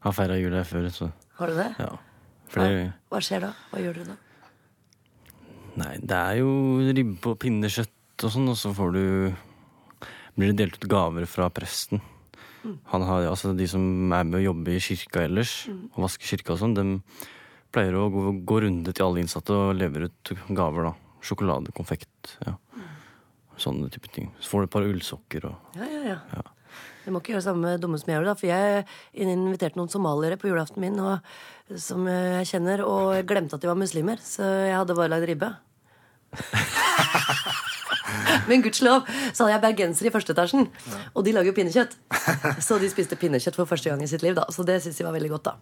Har 0.00 0.12
feira 0.16 0.38
jul 0.40 0.52
her 0.56 0.64
før, 0.64 0.88
så 0.90 1.12
Har 1.36 1.46
du 1.48 1.54
det? 1.60 1.74
ja. 1.78 1.90
Flere, 2.48 2.94
hva 3.10 3.20
skjer 3.20 3.40
da? 3.40 3.52
Hva 3.72 3.80
gjør 3.80 3.94
dere 4.00 4.04
da? 4.12 4.16
nei, 5.76 5.96
det 6.04 6.16
er 6.16 6.36
jo 6.40 6.50
ribbe 6.92 7.30
og 7.32 7.38
pinnekjøtt 7.40 7.92
og 8.20 8.32
sånn, 8.34 8.48
og 8.52 8.58
så 8.60 8.72
får 8.76 8.92
du 8.96 9.04
Blir 10.32 10.52
det 10.52 10.62
delt 10.62 10.76
ut 10.80 10.88
gaver 10.88 11.26
fra 11.28 11.50
presten. 11.52 12.00
Han 12.92 13.02
har, 13.04 13.26
altså 13.28 13.52
De 13.56 13.66
som 13.68 13.82
er 14.14 14.24
med 14.24 14.38
å 14.38 14.44
jobbe 14.46 14.72
i 14.72 14.80
kirka 14.80 15.26
ellers, 15.26 15.66
og 15.92 16.04
vaske 16.06 16.24
kirka 16.24 16.54
og 16.54 16.60
sånn, 16.62 16.76
de 16.78 16.84
pleier 17.72 17.96
å 17.98 18.06
gå, 18.12 18.22
gå 18.46 18.60
runde 18.64 18.92
til 18.94 19.04
alle 19.04 19.20
innsatte 19.24 19.52
og 19.52 19.74
lever 19.76 20.06
ut 20.08 20.32
gaver, 20.48 20.88
da. 20.88 20.94
Sjokolade, 21.22 21.72
konfekt. 21.76 22.36
ja. 22.46 22.56
Sånne 23.60 23.90
type 23.92 24.08
ting. 24.10 24.30
Så 24.40 24.48
får 24.50 24.62
du 24.62 24.66
et 24.66 24.72
par 24.72 24.86
ullsokker 24.88 25.44
og 25.50 25.76
Ja, 25.78 25.86
ja, 25.86 26.16
ja. 26.32 26.42
Jeg 27.04 27.12
må 27.12 27.18
ikke 27.18 27.32
gjøre 27.34 27.42
det 27.42 27.48
samme 27.48 27.70
dumme 27.82 27.98
som 27.98 28.08
jeg 28.08 28.16
gjorde, 28.16 28.30
da. 28.32 28.38
For 28.38 28.48
jeg 28.48 28.86
inviterte 29.26 29.78
noen 29.78 29.90
somaliere 29.90 30.38
på 30.38 30.48
julaften 30.48 30.80
min 30.80 30.98
og, 31.02 31.18
som 31.76 32.06
jeg 32.06 32.46
kjenner, 32.48 32.84
og 32.86 33.12
jeg 33.18 33.26
glemte 33.28 33.58
at 33.58 33.64
de 33.64 33.68
var 33.68 33.78
muslimer. 33.78 34.22
Så 34.22 34.46
jeg 34.46 34.76
hadde 34.78 34.96
bare 34.96 35.10
lagd 35.10 35.26
ribbe. 35.28 35.50
Men 38.48 38.62
gudskjelov 38.64 39.06
så 39.32 39.44
hadde 39.44 39.54
jeg 39.54 39.62
bergenser 39.64 40.08
i 40.08 40.12
første 40.14 40.34
etasjen, 40.34 40.68
og 41.14 41.26
de 41.26 41.34
lager 41.34 41.52
jo 41.52 41.56
pinnekjøtt. 41.56 41.94
Så 42.64 42.78
de 42.82 42.90
spiste 42.92 43.18
pinnekjøtt 43.20 43.58
for 43.58 43.70
første 43.70 43.92
gang 43.92 44.02
i 44.04 44.10
sitt 44.10 44.24
liv, 44.24 44.34
da. 44.38 44.46
Så 44.52 44.66
det 44.66 44.80
syns 44.84 44.98
de 44.98 45.06
var 45.06 45.16
veldig 45.16 45.32
godt, 45.34 45.52
da. 45.52 45.54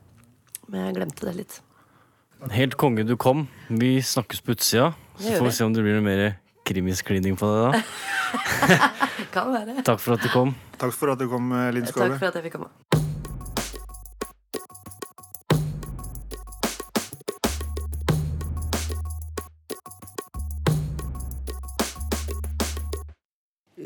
Men 0.71 0.89
jeg 0.89 0.99
glemte 1.01 1.29
det 1.29 1.35
litt. 1.37 1.59
Helt 2.55 2.77
konge 2.81 3.05
du 3.05 3.17
kom. 3.21 3.47
Vi 3.69 3.99
snakkes 4.03 4.41
på 4.45 4.57
utsida. 4.57 4.93
Så 5.21 5.37
får 5.37 5.51
vi. 5.51 5.57
se 5.59 5.67
om 5.67 5.75
det 5.77 5.85
blir 5.85 5.99
noe 5.99 6.07
mer 6.07 6.23
krimiskliding 6.65 7.37
på 7.41 7.51
det 7.51 7.61
da. 7.67 7.71
Kan 9.35 9.53
være. 9.53 9.83
Takk 9.85 10.01
for 10.01 10.17
at 10.17 10.25
du 10.25 10.33
kom. 10.33 10.55
Takk 10.81 10.97
for 10.97 11.13
at 11.13 11.21
du 11.21 11.29
kom, 11.31 11.53
Linn 11.75 11.91
Takk 11.91 12.17
for 12.17 12.31
at 12.31 12.41
jeg 12.41 12.49
fikk 12.49 12.61
komme. 12.61 13.00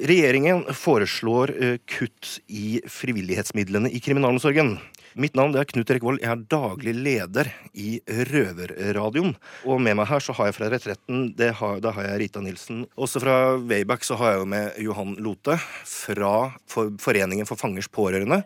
Regjeringen 0.04 0.66
foreslår 0.76 1.50
eh, 1.64 1.76
kutt 1.88 2.34
i 2.52 2.82
frivillighetsmidlene 2.92 3.88
i 3.88 4.00
kriminalomsorgen. 4.04 4.75
Mitt 5.16 5.37
navn 5.38 5.54
er 5.56 5.64
Knut 5.64 5.88
Erik 5.88 6.02
Vold. 6.04 6.18
Jeg 6.20 6.28
er 6.28 6.42
daglig 6.50 6.92
leder 6.92 7.49
i 7.73 7.94
Røverradioen. 8.28 9.32
Og 9.64 9.78
med 9.80 9.96
meg 9.96 10.11
her 10.11 10.20
så 10.20 10.34
har 10.37 10.50
jeg 10.50 10.56
fra 10.58 10.68
Retretten 10.68 11.30
det 11.38 11.54
har, 11.56 11.78
Da 11.80 11.94
har 11.96 12.04
jeg 12.04 12.20
Rita 12.20 12.42
Nilsen. 12.44 12.82
Også 13.00 13.23
fra 13.23 13.54
Wayback 13.56 14.04
så 14.04 14.18
har 14.20 14.34
jeg 14.34 14.42
jo 14.42 14.49
med 14.52 14.76
Johan 14.84 15.14
Lote. 15.25 15.56
Fra 15.88 16.34
Foreningen 16.68 17.49
for 17.49 17.56
fangers 17.56 17.88
pårørende 17.88 18.42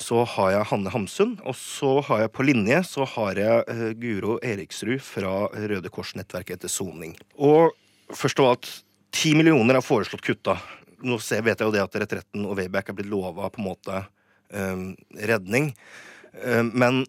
så 0.00 0.22
har 0.24 0.54
jeg 0.54 0.68
Hanne 0.70 0.94
Hamsun. 0.94 1.34
Og 1.44 1.58
så 1.58 1.98
har 2.08 2.24
jeg 2.24 2.32
på 2.32 2.46
linje 2.48 2.78
så 2.88 3.04
har 3.16 3.42
jeg 3.42 3.66
eh, 3.74 3.90
Guro 4.00 4.38
Eriksrud 4.40 5.04
fra 5.04 5.50
Røde 5.52 5.92
Kors-nettverket 5.92 6.62
etter 6.62 6.72
soning. 6.72 7.12
Og 7.36 7.76
først 8.14 8.40
av 8.40 8.54
alt, 8.54 8.72
ti 9.12 9.34
millioner 9.36 9.82
er 9.82 9.84
foreslått 9.84 10.24
kutta. 10.24 10.56
Nå 11.04 11.18
ser, 11.22 11.44
vet 11.46 11.60
jeg 11.60 11.68
jo 11.68 11.74
det 11.74 11.84
at 11.84 11.98
Retretten 12.04 12.46
og 12.48 12.56
Wayback 12.58 12.90
er 12.90 12.98
blitt 12.98 13.10
lova 13.12 13.50
på 13.52 13.60
en 13.62 13.68
måte 13.68 14.04
um, 14.54 14.86
redning. 15.20 15.74
Um, 16.40 16.72
men 16.74 17.04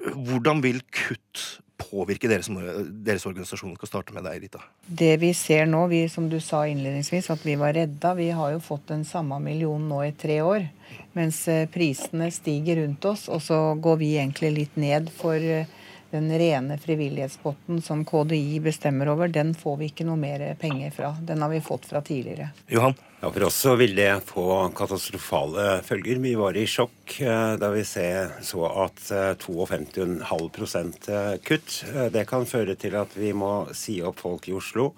hvordan 0.00 0.62
vil 0.64 0.80
kutt 0.94 1.60
påvirke 1.80 2.28
deres, 2.30 2.48
deres 3.04 3.26
organisasjon? 3.28 3.74
Skal 3.78 3.90
starte 3.90 4.14
med 4.16 4.24
deg, 4.28 4.44
Rita. 4.44 4.62
Det 4.86 5.14
vi 5.20 5.32
ser 5.36 5.66
nå, 5.68 5.86
vi, 5.92 6.04
som 6.12 6.28
du 6.30 6.38
sa 6.44 6.62
innledningsvis, 6.68 7.30
at 7.32 7.44
vi 7.46 7.56
var 7.60 7.74
redda. 7.76 8.14
Vi 8.16 8.30
har 8.36 8.54
jo 8.54 8.62
fått 8.64 8.88
den 8.92 9.04
samme 9.08 9.40
millionen 9.42 9.88
nå 9.90 10.02
i 10.06 10.14
tre 10.16 10.40
år. 10.44 10.68
Mens 11.16 11.42
eh, 11.50 11.66
prisene 11.72 12.30
stiger 12.34 12.82
rundt 12.84 13.04
oss, 13.10 13.28
og 13.32 13.42
så 13.44 13.60
går 13.80 14.00
vi 14.00 14.14
egentlig 14.16 14.54
litt 14.56 14.80
ned 14.80 15.10
for 15.14 15.40
den 16.10 16.38
rene 16.38 16.78
frivillighetspotten 16.78 17.82
som 17.82 18.04
KDI 18.04 18.60
bestemmer 18.60 19.08
over, 19.12 19.28
den 19.28 19.54
får 19.54 19.76
vi 19.76 19.90
ikke 19.92 20.06
noe 20.08 20.18
mer 20.18 20.42
penger 20.58 20.90
fra. 20.94 21.14
Den 21.22 21.42
har 21.42 21.52
vi 21.52 21.60
fått 21.62 21.86
fra 21.86 22.02
tidligere. 22.02 22.50
Johan? 22.66 22.96
Ja, 23.22 23.28
For 23.28 23.42
oss 23.44 23.56
så 23.60 23.74
vil 23.76 23.92
det 23.98 24.22
få 24.24 24.44
katastrofale 24.72 25.82
følger. 25.84 26.16
Vi 26.24 26.30
var 26.40 26.56
i 26.56 26.62
sjokk 26.64 27.18
eh, 27.20 27.50
da 27.60 27.68
vi 27.74 27.82
så 27.84 28.62
at 28.70 29.02
eh, 29.12 29.34
52,5 29.36 31.10
eh, 31.12 31.34
kutt. 31.44 31.74
eh, 31.92 32.06
Det 32.14 32.22
kan 32.30 32.48
føre 32.48 32.78
til 32.80 32.96
at 32.96 33.12
vi 33.20 33.34
må 33.36 33.68
si 33.76 33.98
opp 34.00 34.22
folk 34.24 34.48
i 34.48 34.54
Oslo. 34.56 34.94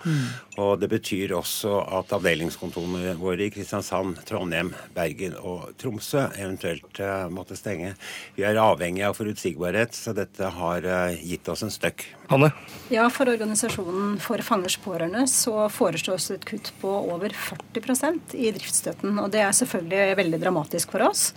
Og 0.55 0.79
det 0.79 0.93
betyr 0.93 1.35
også 1.35 1.75
at 1.99 2.15
avdelingskontorene 2.15 3.17
våre 3.19 3.49
i 3.49 3.50
Kristiansand, 3.50 4.23
Trondheim, 4.28 4.71
Bergen 4.95 5.35
og 5.43 5.73
Tromsø 5.82 6.28
eventuelt 6.39 7.02
måtte 7.35 7.58
stenge. 7.58 7.97
Vi 8.39 8.47
er 8.47 8.63
avhengig 8.63 9.02
av 9.08 9.19
forutsigbarhet, 9.19 9.99
så 9.99 10.15
dette 10.15 10.54
har 10.61 10.87
gitt 11.19 11.50
oss 11.50 11.67
en 11.67 11.75
støkk. 11.75 12.06
Hanne? 12.32 12.52
Ja, 12.92 13.06
For 13.12 13.28
organisasjonen 13.30 14.18
For 14.21 14.42
fangers 14.45 14.76
pårørende 14.80 15.25
så 15.30 15.66
foreslås 15.73 16.30
et 16.34 16.45
kutt 16.49 16.73
på 16.80 16.90
over 17.12 17.32
40% 17.32 18.34
i 18.36 18.50
driftsstøtten. 18.52 19.18
og 19.21 19.30
Det 19.32 19.40
er 19.40 19.52
selvfølgelig 19.56 20.16
veldig 20.18 20.40
dramatisk 20.42 20.92
for 20.92 21.06
oss. 21.08 21.32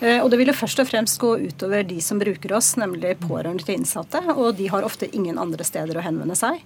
Eh, 0.00 0.22
Og 0.22 0.30
det 0.30 0.38
vil 0.40 0.50
jo 0.50 0.56
først 0.56 0.82
og 0.82 0.88
fremst 0.90 1.18
gå 1.22 1.36
utover 1.46 1.86
de 1.86 2.00
som 2.00 2.18
bruker 2.18 2.52
oss, 2.56 2.74
nemlig 2.76 3.16
pårørende 3.22 3.64
til 3.64 3.78
innsatte. 3.78 4.22
Og 4.36 4.56
de 4.58 4.68
har 4.72 4.86
ofte 4.86 5.08
ingen 5.14 5.38
andre 5.38 5.64
steder 5.64 5.96
å 5.96 6.04
henvende 6.04 6.36
seg. 6.36 6.60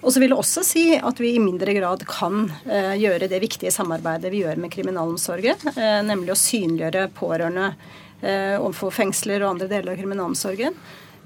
Og 0.00 0.14
så 0.14 0.20
vil 0.22 0.32
det 0.32 0.38
også 0.40 0.64
si 0.64 0.84
at 0.96 1.18
vi 1.20 1.34
i 1.34 1.42
mindre 1.42 1.74
grad 1.76 2.06
kan 2.08 2.48
eh, 2.64 2.94
gjøre 2.96 3.28
det 3.28 3.42
viktige 3.42 3.74
samarbeidet 3.74 4.32
vi 4.32 4.44
gjør 4.44 4.56
med 4.56 4.72
kriminalomsorgen, 4.72 5.74
eh, 5.74 6.00
nemlig 6.06 6.32
å 6.32 6.40
synliggjøre 6.40 7.10
pårørende 7.16 7.74
overfor 8.20 8.92
fengsler 8.92 9.40
og 9.40 9.54
andre 9.54 9.66
deler 9.70 9.94
av 9.94 9.96
kriminalomsorgen. 9.96 10.74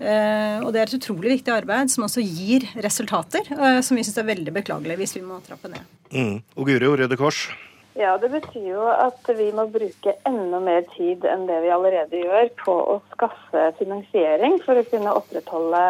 Eh, 0.01 0.59
og 0.65 0.73
det 0.75 0.81
er 0.81 0.89
et 0.89 0.97
utrolig 0.99 1.37
viktig 1.37 1.53
arbeid 1.55 1.93
som 1.93 2.07
også 2.07 2.25
gir 2.25 2.67
resultater, 2.83 3.47
eh, 3.55 3.79
som 3.85 3.99
vi 3.99 4.03
syns 4.07 4.19
er 4.19 4.27
veldig 4.33 4.55
beklagelig 4.57 4.99
hvis 5.01 5.17
vi 5.19 5.23
må 5.27 5.39
trappe 5.45 5.71
ned. 5.71 5.87
Mm. 6.11 6.41
Og 6.59 6.69
Guro, 6.69 6.97
Røde 6.99 7.19
Kors? 7.21 7.47
Ja, 7.95 8.17
Det 8.19 8.31
betyr 8.33 8.73
jo 8.73 8.87
at 8.91 9.29
vi 9.39 9.53
må 9.55 9.69
bruke 9.71 10.17
enda 10.27 10.59
mer 10.59 10.83
tid 10.97 11.23
enn 11.31 11.47
det 11.47 11.61
vi 11.63 11.71
allerede 11.71 12.23
gjør 12.25 12.49
på 12.59 12.75
å 12.75 12.97
skaffe 13.13 13.69
finansiering 13.79 14.59
for 14.65 14.81
å 14.81 14.87
kunne 14.89 15.15
opprettholde 15.15 15.83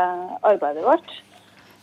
arbeidet 0.45 0.85
vårt. 0.85 1.15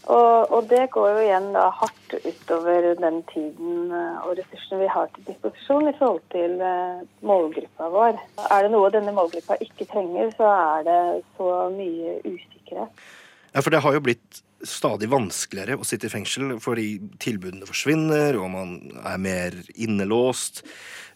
Og, 0.10 0.52
og 0.52 0.70
det 0.70 0.88
går 0.92 1.10
jo 1.14 1.22
igjen 1.22 1.52
da 1.54 1.68
hardt 1.78 2.16
utover 2.26 2.88
den 2.98 3.20
tiden 3.30 3.92
eh, 3.94 4.18
og 4.26 4.34
ressursene 4.40 4.82
vi 4.82 4.90
har 4.90 5.12
til 5.14 5.28
disposisjon 5.28 5.90
i 5.92 5.96
forhold 6.00 6.24
til 6.34 6.58
eh, 6.66 7.04
målgruppa 7.22 7.90
vår. 7.94 8.18
Er 8.48 8.66
det 8.66 8.72
noe 8.74 8.90
denne 8.94 9.14
målgruppa 9.14 9.60
ikke 9.62 9.86
trenger, 9.92 10.34
så 10.40 10.50
er 10.50 10.88
det 10.90 11.02
så 11.38 11.52
mye 11.76 12.18
usikkerhet. 12.26 13.06
Ja, 13.52 13.62
for 13.62 13.74
det 13.74 13.82
har 13.84 13.98
jo 13.98 14.04
blitt 14.06 14.42
stadig 14.68 15.10
vanskeligere 15.10 15.80
å 15.82 15.86
sitte 15.88 16.08
i 16.08 16.14
fengsel 16.14 16.54
fordi 16.62 17.00
tilbudene 17.22 17.68
forsvinner, 17.68 18.38
og 18.40 18.52
man 18.54 18.76
er 19.02 19.18
mer 19.22 19.58
innelåst. 19.74 20.62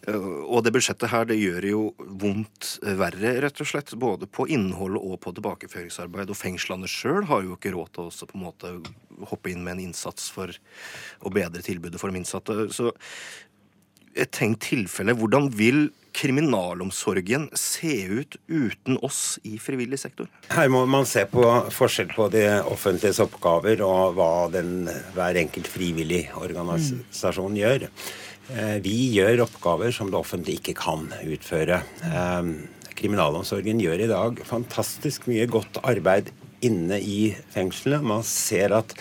Eh, 0.08 0.18
Og 0.18 0.64
det 0.66 0.74
budsjettet 0.76 1.12
her 1.12 1.26
det 1.30 1.38
gjør 1.40 1.68
jo 1.70 1.82
vondt 2.22 2.76
verre, 3.00 3.36
rett 3.46 3.62
og 3.62 3.70
slett. 3.70 3.94
Både 4.02 4.28
på 4.28 4.48
innhold 4.50 4.98
og 5.00 5.20
på 5.24 5.34
tilbakeføringsarbeid. 5.38 6.30
Og 6.30 6.38
fengslene 6.40 6.90
sjøl 6.90 7.26
har 7.30 7.46
jo 7.46 7.56
ikke 7.56 7.74
råd 7.76 7.94
til 7.94 8.10
å 8.10 8.30
på 8.30 8.38
en 8.38 8.46
måte 8.46 8.74
hoppe 9.30 9.52
inn 9.54 9.64
med 9.64 9.78
en 9.78 9.86
innsats 9.88 10.28
for 10.34 10.52
å 11.22 11.32
bedre 11.34 11.64
tilbudet 11.66 12.02
for 12.02 12.12
de 12.12 12.20
innsatte. 12.20 12.68
Så 12.76 12.92
et 14.16 14.32
tenkt 14.32 14.64
tilfelle, 14.70 15.16
hvordan 15.18 15.50
vil 15.54 15.90
kriminalomsorgen 16.16 17.50
se 17.60 17.96
ut 18.08 18.38
uten 18.48 19.00
oss 19.04 19.38
i 19.44 19.58
frivillig 19.60 20.00
sektor? 20.00 20.30
Her 20.54 20.70
må 20.72 20.86
man 20.88 21.08
se 21.10 21.26
på 21.28 21.44
forskjell 21.76 22.14
på 22.16 22.30
det 22.34 22.48
offentliges 22.72 23.20
oppgaver 23.26 23.84
og 23.86 24.16
hva 24.16 24.30
den, 24.54 24.88
hver 25.16 25.42
enkelt 25.42 25.68
frivillig 25.72 26.30
organisasjon 26.40 27.60
gjør. 27.60 27.90
Eh, 28.56 28.78
Vi 28.86 28.96
gjør 29.18 29.44
oppgaver 29.50 29.92
som 29.92 30.12
det 30.12 30.20
offentlige 30.22 30.62
ikke 30.62 30.78
kan 30.86 31.10
utføre. 31.26 31.82
Eh, 32.08 32.54
Kriminalomsorgen 32.96 33.82
gjør 33.84 34.06
i 34.06 34.08
dag 34.08 34.40
fantastisk 34.48 35.28
mye 35.28 35.50
godt 35.52 35.82
arbeid 35.84 36.32
inne 36.68 37.00
i 37.00 37.34
fengselet. 37.54 38.04
Man 38.06 38.24
ser 38.28 38.76
at 38.78 38.96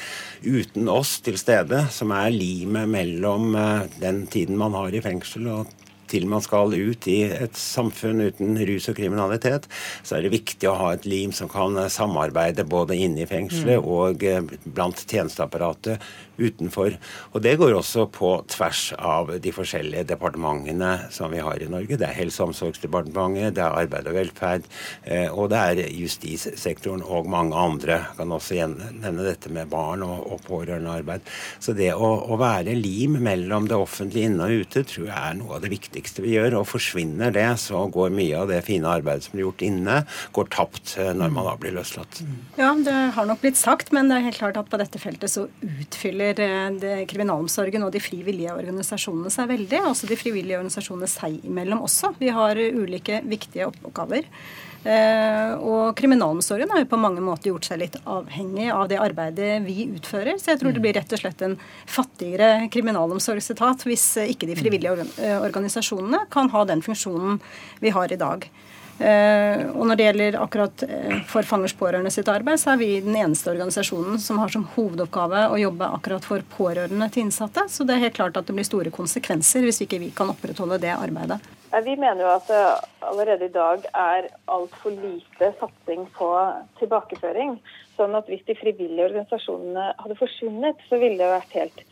uten 0.44 0.90
oss 0.92 1.18
til 1.24 1.38
stede, 1.40 1.86
som 1.94 2.12
er 2.14 2.34
limet 2.34 2.90
mellom 2.90 3.54
eh, 3.58 3.88
den 4.00 4.24
tiden 4.30 4.60
man 4.60 4.76
har 4.76 4.94
i 4.94 5.02
fengsel 5.04 5.48
og 5.52 5.72
til 6.14 6.28
man 6.30 6.44
skal 6.44 6.74
ut 6.74 7.08
i 7.10 7.20
et 7.26 7.58
samfunn 7.58 8.22
uten 8.24 8.56
rus 8.68 8.88
og 8.92 8.98
kriminalitet, 8.98 9.68
så 10.06 10.16
er 10.16 10.24
det 10.24 10.34
viktig 10.38 10.70
å 10.70 10.78
ha 10.78 10.92
et 10.94 11.08
lim 11.08 11.34
som 11.34 11.50
kan 11.50 11.76
samarbeide 11.90 12.64
både 12.70 12.96
inne 12.96 13.24
i 13.24 13.30
fengselet 13.30 13.74
Mm. 13.74 13.88
og 13.90 14.22
eh, 14.24 14.42
blant 14.64 15.00
tjenesteapparatet 15.08 16.02
utenfor. 16.38 16.96
Og 17.32 17.42
det 17.42 17.54
går 17.60 17.76
også 17.78 18.06
på 18.10 18.30
tvers 18.50 18.92
av 18.98 19.30
de 19.42 19.52
forskjellige 19.54 20.06
departementene 20.10 21.10
som 21.14 21.30
vi 21.30 21.42
har 21.42 21.62
i 21.62 21.68
Norge. 21.70 21.96
Det 21.96 22.06
er 22.08 22.16
Helse- 22.18 22.42
og 22.42 22.50
omsorgsdepartementet, 22.50 23.54
det 23.54 23.62
er 23.62 23.78
Arbeid 23.78 24.08
og 24.10 24.16
velferd, 24.18 24.64
eh, 25.04 25.28
og 25.30 25.50
det 25.50 25.58
er 25.58 25.92
justissektoren 25.94 27.02
og 27.02 27.26
mange 27.30 27.54
andre. 27.54 28.00
Jeg 28.08 28.18
kan 28.18 28.34
også 28.34 28.58
nevne 29.00 29.26
dette 29.26 29.50
med 29.50 29.70
barn 29.70 30.02
og, 30.02 30.26
og 30.32 30.42
pårørendearbeid. 30.48 31.20
Så 31.60 31.74
det 31.74 31.92
å, 31.94 32.10
å 32.26 32.38
være 32.40 32.74
lim 32.78 33.18
mellom 33.22 33.68
det 33.70 33.78
offentlige 33.78 34.30
inne 34.30 34.44
og 34.44 34.64
ute 34.64 34.84
tror 34.84 35.06
jeg 35.06 35.18
er 35.18 35.38
noe 35.38 35.56
av 35.56 35.62
det 35.62 35.70
viktigste 35.70 36.03
vi 36.22 36.34
gjør. 36.34 36.58
Og 36.60 36.68
forsvinner 36.68 37.32
det, 37.34 37.46
så 37.62 37.84
går 37.92 38.14
mye 38.14 38.42
av 38.42 38.50
det 38.52 38.60
fine 38.66 38.90
arbeidet 38.90 39.26
som 39.26 39.36
blir 39.36 39.46
gjort 39.46 39.64
inne, 39.66 40.00
går 40.36 40.50
tapt 40.54 40.96
eh, 41.00 41.12
når 41.16 41.32
man 41.34 41.48
da 41.48 41.54
blir 41.60 41.76
løslatt. 41.76 42.22
Ja, 42.60 42.72
det 42.86 42.96
har 43.16 43.28
nok 43.28 43.42
blitt 43.44 43.60
sagt, 43.60 43.92
men 43.94 44.10
det 44.10 44.18
er 44.18 44.28
helt 44.28 44.40
klart 44.40 44.60
at 44.60 44.70
på 44.72 44.80
dette 44.80 45.00
feltet 45.02 45.32
så 45.32 45.46
utfyller 45.64 46.42
eh, 46.44 47.06
kriminalomsorgen 47.10 47.86
og 47.86 47.94
de 47.94 48.02
frivillige 48.04 48.54
organisasjonene 48.54 49.32
seg 49.32 49.50
veldig. 49.52 49.82
Også 49.92 50.10
de 50.10 50.20
frivillige 50.20 50.60
organisasjonene 50.60 51.10
seg 51.10 51.40
imellom 51.46 51.84
også. 51.88 52.14
Vi 52.20 52.32
har 52.34 52.60
ulike 52.60 53.22
viktige 53.28 53.70
oppgaver. 53.70 54.28
Eh, 54.84 55.52
og 55.64 55.94
kriminalomsorgen 55.96 56.68
har 56.68 56.82
jo 56.82 56.88
på 56.90 56.98
mange 57.00 57.22
måter 57.24 57.48
gjort 57.48 57.64
seg 57.70 57.80
litt 57.80 57.96
avhengig 58.04 58.66
av 58.68 58.84
det 58.90 59.00
arbeidet 59.00 59.62
vi 59.64 59.86
utfører. 59.86 60.36
Så 60.36 60.52
jeg 60.52 60.60
tror 60.60 60.76
det 60.76 60.82
blir 60.84 60.96
rett 60.98 61.14
og 61.16 61.22
slett 61.22 61.44
en 61.46 61.56
fattigere 61.88 62.68
kriminalomsorgsetat 62.74 63.86
hvis 63.88 64.04
eh, 64.20 64.34
ikke 64.34 64.50
de 64.50 64.58
frivillige 64.60 65.08
eh, 65.24 65.38
organisasjonene 65.40 66.26
kan 66.32 66.52
ha 66.52 66.66
den 66.68 66.84
funksjonen 66.84 67.40
vi 67.80 67.94
har 67.96 68.12
i 68.12 68.20
dag. 68.20 68.48
Uh, 68.94 69.72
og 69.74 69.88
når 69.90 69.98
det 69.98 70.04
gjelder 70.04 70.36
akkurat 70.38 70.82
uh, 70.86 71.14
for 71.26 71.42
fangers 71.42 71.72
pårørende 71.74 72.12
sitt 72.14 72.28
arbeid, 72.30 72.60
så 72.62 72.70
er 72.70 72.78
vi 72.78 73.00
den 73.02 73.16
eneste 73.18 73.50
organisasjonen 73.50 74.20
som 74.22 74.38
har 74.38 74.52
som 74.54 74.68
hovedoppgave 74.76 75.48
å 75.50 75.58
jobbe 75.58 75.88
akkurat 75.96 76.22
for 76.22 76.44
pårørende 76.54 77.08
til 77.10 77.24
innsatte. 77.26 77.66
Så 77.66 77.82
det 77.82 77.96
er 77.96 78.04
helt 78.06 78.14
klart 78.20 78.38
at 78.38 78.46
det 78.46 78.54
blir 78.54 78.68
store 78.68 78.94
konsekvenser 78.94 79.66
hvis 79.66 79.82
ikke 79.82 79.98
vi 79.98 80.12
kan 80.14 80.30
opprettholde 80.30 80.78
det 80.86 80.94
arbeidet. 80.94 81.40
Vi 81.82 81.96
mener 81.98 82.22
jo 82.22 82.30
at 82.30 82.46
det 82.46 82.62
allerede 83.02 83.48
i 83.48 83.54
dag 83.54 83.86
er 83.98 84.28
altfor 84.46 84.94
lite 84.94 85.48
satsing 85.58 86.04
på 86.14 86.28
tilbakeføring. 86.78 87.56
Sånn 87.96 88.14
at 88.14 88.28
hvis 88.30 88.44
de 88.46 88.54
frivillige 88.58 89.08
organisasjonene 89.08 89.88
hadde 89.98 90.18
forsvunnet, 90.20 90.78
så 90.86 91.00
ville 91.02 91.18
det 91.18 91.32
vært 91.32 91.56
helt 91.58 91.82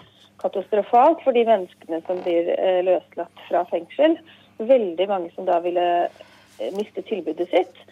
katastrofalt 0.42 1.22
for 1.24 1.34
de 1.34 1.42
menneskene 1.48 1.98
som 2.06 2.22
blir 2.22 2.52
eh, 2.54 2.78
løslatt 2.86 3.42
fra 3.48 3.64
fengsel. 3.72 4.16
Veldig 4.62 5.08
mange 5.10 5.32
som 5.34 5.50
da 5.50 5.58
ville 5.64 5.88
eh, 6.06 6.70
miste 6.78 7.02
tilbudet 7.08 7.48
sitt. 7.50 7.82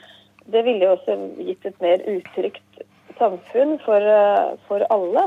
Det 0.50 0.62
ville 0.66 0.86
jo 0.86 0.94
også 0.94 1.18
gitt 1.42 1.66
et 1.66 1.82
mer 1.82 2.06
utrygt 2.10 2.82
samfunn 3.18 3.78
for, 3.82 4.10
eh, 4.14 4.54
for 4.68 4.86
alle. 4.94 5.26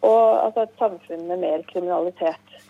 Og 0.00 0.20
altså 0.46 0.64
et 0.64 0.80
samfunn 0.80 1.28
med 1.28 1.44
mer 1.44 1.64
kriminalitet. 1.68 2.60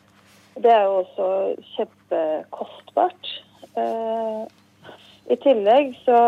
Det 0.57 0.73
er 0.73 0.87
jo 0.89 0.97
også 1.03 1.29
kjempekostbart. 1.77 3.31
Eh, 3.79 4.43
I 5.31 5.39
tillegg 5.45 5.95
så 6.05 6.19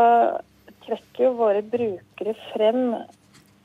trekker 0.87 1.27
jo 1.27 1.35
våre 1.41 1.63
brukere 1.63 2.37
frem 2.53 2.95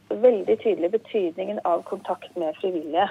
veldig 0.10 0.58
tydelig 0.64 0.92
betydningen 0.96 1.62
av 1.68 1.84
kontakt 1.90 2.36
med 2.40 2.56
frivillige. 2.62 3.10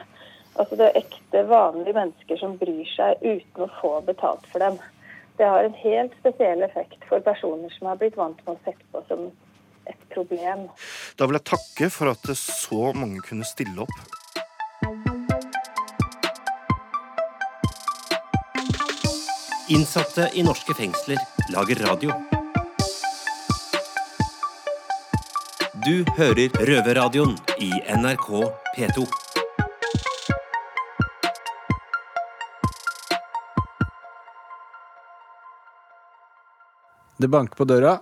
Altså 0.56 0.78
det 0.80 0.88
er 0.88 1.00
ekte, 1.02 1.42
vanlige 1.50 1.96
mennesker 1.96 2.40
som 2.40 2.56
bryr 2.60 2.86
seg 2.94 3.20
uten 3.22 3.66
å 3.66 3.72
få 3.80 3.98
betalt 4.06 4.46
for 4.52 4.64
dem. 4.64 4.78
Det 5.36 5.48
har 5.48 5.66
en 5.66 5.76
helt 5.82 6.14
spesiell 6.22 6.64
effekt 6.64 7.02
for 7.08 7.20
personer 7.20 7.72
som 7.76 7.90
har 7.90 7.98
blitt 8.00 8.16
vant 8.16 8.40
med 8.46 8.56
å 8.56 8.62
sette 8.64 8.86
på 8.92 9.02
som 9.10 9.26
et 9.86 10.06
problem. 10.14 10.64
Da 11.18 11.28
vil 11.28 11.36
jeg 11.36 11.48
takke 11.52 11.90
for 11.92 12.10
at 12.14 12.30
så 12.40 12.92
mange 12.96 13.20
kunne 13.26 13.46
stille 13.46 13.84
opp. 13.84 14.16
Innsatte 19.68 20.28
i 20.34 20.42
norske 20.46 20.74
fengsler 20.78 21.18
lager 21.50 21.80
radio. 21.82 22.12
Du 25.82 26.04
hører 26.14 26.54
Røverradioen 26.68 27.32
i 27.58 27.72
NRK 27.98 28.28
P2. 28.76 29.06
Det 37.18 37.26
banker 37.26 37.58
på 37.58 37.66
døra, 37.66 37.96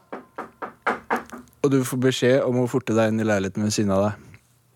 og 1.64 1.72
du 1.72 1.80
får 1.80 2.02
beskjed 2.10 2.36
om 2.44 2.60
å 2.60 2.68
forte 2.68 2.92
deg 2.92 3.08
inn 3.08 3.24
i 3.24 3.28
leiligheten 3.30 3.64
ved 3.64 3.72
siden 3.72 3.96
av 3.96 4.04
deg. 4.10 4.28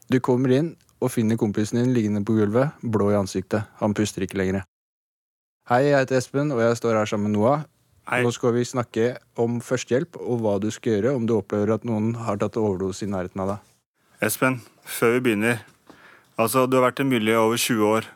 Du 0.09 0.20
kommer 0.24 0.57
inn 0.57 0.72
og 1.05 1.12
finner 1.12 1.37
kompisen 1.37 1.83
din 1.83 1.92
liggende 1.92 2.24
på 2.24 2.40
gulvet, 2.40 2.81
blå 2.81 3.12
i 3.12 3.20
ansiktet. 3.20 3.68
Han 3.85 3.92
puster 3.92 4.24
ikke 4.24 4.40
lenger. 4.40 4.67
Hei, 5.68 5.83
jeg 5.90 5.98
heter 6.00 6.16
Espen, 6.16 6.52
og 6.54 6.62
jeg 6.64 6.76
står 6.81 6.96
her 6.96 7.09
sammen 7.11 7.28
med 7.28 7.37
Noah. 7.37 7.64
Nå 8.09 8.31
skal 8.33 8.54
vi 8.57 8.62
snakke 8.64 9.09
om 9.40 9.59
førstehjelp 9.61 10.16
og 10.22 10.38
hva 10.40 10.54
du 10.62 10.70
skal 10.72 10.94
gjøre 10.96 11.11
om 11.18 11.26
du 11.28 11.35
opplever 11.37 11.74
at 11.74 11.83
noen 11.85 12.14
har 12.24 12.38
tatt 12.40 12.57
overdose 12.57 13.04
i 13.04 13.11
nærheten 13.12 13.42
av 13.44 13.50
deg. 13.52 13.66
Espen, 14.24 14.62
før 14.88 15.18
vi 15.18 15.24
begynner. 15.26 15.61
Altså, 16.40 16.64
Du 16.70 16.78
har 16.78 16.87
vært 16.88 17.02
en 17.04 17.11
miljøet 17.11 17.42
over 17.42 17.61
20 17.61 17.85
år. 17.85 18.09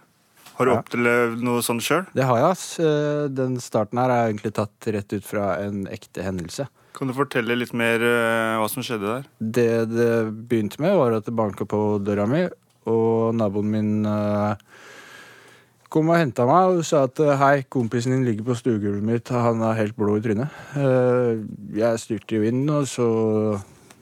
Har 0.56 0.64
du 0.64 0.70
Ja. 0.72 0.78
opplevd 0.80 1.42
noe 1.42 1.60
sånt 1.62 1.82
sjøl? 1.82 2.06
Det 2.14 2.24
har 2.24 2.36
jeg, 2.38 2.50
ass. 2.50 2.78
Eh, 2.80 3.28
Den 3.28 3.56
starten 3.60 3.98
her 3.98 4.08
er 4.10 4.32
egentlig 4.32 4.54
tatt 4.54 4.86
rett 4.86 5.12
ut 5.12 5.24
fra 5.24 5.58
en 5.60 5.86
ekte 5.86 6.22
hendelse. 6.22 6.68
Kan 6.94 7.08
du 7.08 7.12
fortelle 7.14 7.56
litt 7.56 7.72
mer 7.74 7.96
uh, 8.00 8.60
hva 8.60 8.68
som 8.70 8.82
skjedde 8.82 9.00
der? 9.08 9.24
Det 9.40 9.88
det 9.90 10.48
begynte 10.48 10.78
med, 10.80 10.96
var 10.96 11.12
at 11.12 11.24
det 11.24 11.34
banka 11.34 11.64
på 11.64 12.02
døra 12.04 12.26
mi, 12.28 12.48
og 12.86 13.34
naboen 13.34 13.70
min 13.70 14.06
eh, 14.06 14.54
kom 15.92 16.10
og 16.12 16.18
henta 16.18 16.46
meg 16.48 16.78
og 16.78 16.84
sa 16.88 17.04
at 17.06 17.20
eh, 17.22 17.34
hei, 17.40 17.54
kompisen 17.72 18.14
din 18.14 18.24
ligger 18.26 18.46
på 18.48 18.56
stuegulvet 18.58 19.04
mitt, 19.04 19.32
han 19.32 19.60
er 19.66 19.78
helt 19.78 19.96
blå 19.98 20.16
i 20.18 20.22
trynet. 20.24 20.62
Eh, 20.78 21.42
jeg 21.78 22.00
styrte 22.00 22.38
jo 22.38 22.46
inn, 22.48 22.62
og 22.72 22.88
så 22.90 23.08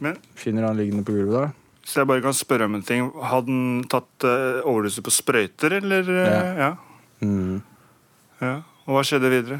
Men- 0.01 0.21
finner 0.39 0.69
han 0.69 0.79
liggende 0.79 1.05
på 1.05 1.17
gulvet 1.17 1.37
der. 1.37 1.57
Så 1.91 2.01
jeg 2.03 2.07
bare 2.07 2.23
kan 2.23 2.37
spørre 2.37 2.69
om 2.69 2.77
en 2.77 2.85
ting. 2.87 3.09
Hadde 3.19 3.51
han 3.51 3.85
tatt 3.91 4.25
uh, 4.29 4.61
overdose 4.69 5.03
på 5.03 5.11
sprøyter, 5.11 5.79
eller? 5.81 6.07
Ja. 6.07 6.43
ja. 6.61 6.71
Mm. 7.25 7.63
ja. 8.41 8.53
Og 8.87 8.95
hva 8.95 9.03
skjedde 9.07 9.31
videre? 9.33 9.59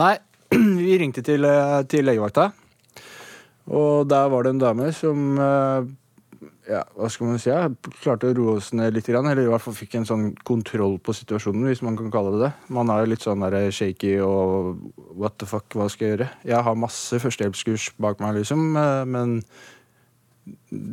Nei, 0.00 0.14
vi 0.86 0.96
ringte 1.02 1.24
til, 1.26 1.44
eh, 1.44 1.82
til 1.90 2.06
legevakta. 2.06 2.48
Og 3.70 4.08
der 4.08 4.30
var 4.32 4.46
det 4.46 4.54
en 4.54 4.62
dame 4.62 4.88
som 4.96 5.36
eh, 5.38 5.90
ja, 6.68 6.82
hva 6.96 7.08
skal 7.12 7.28
man 7.28 7.40
si, 7.40 7.50
ja, 7.50 7.66
klarte 8.00 8.30
å 8.30 8.36
roe 8.36 8.56
oss 8.58 8.70
ned 8.76 8.94
litt. 8.96 9.08
Eller 9.12 9.42
i 9.42 9.48
hvert 9.50 9.64
fall 9.64 9.76
fikk 9.76 9.98
en 9.98 10.06
sånn 10.08 10.30
kontroll 10.46 10.96
på 11.02 11.14
situasjonen, 11.16 11.66
hvis 11.68 11.82
man 11.86 11.98
kan 11.98 12.12
kalle 12.12 12.36
det 12.36 12.44
det. 12.46 12.52
Man 12.72 12.92
er 12.92 13.02
jo 13.02 13.10
litt 13.12 13.26
sånn 13.26 13.44
der 13.44 13.72
shaky 13.74 14.14
og 14.24 14.86
what 15.18 15.36
the 15.42 15.48
fuck, 15.50 15.68
hva 15.76 15.90
skal 15.92 16.06
jeg 16.06 16.16
gjøre? 16.16 16.30
Jeg 16.52 16.66
har 16.66 16.80
masse 16.80 17.20
førstehjelpskurs 17.22 17.90
bak 18.00 18.22
meg, 18.24 18.40
liksom, 18.40 18.70
eh, 18.80 19.02
men 19.10 19.40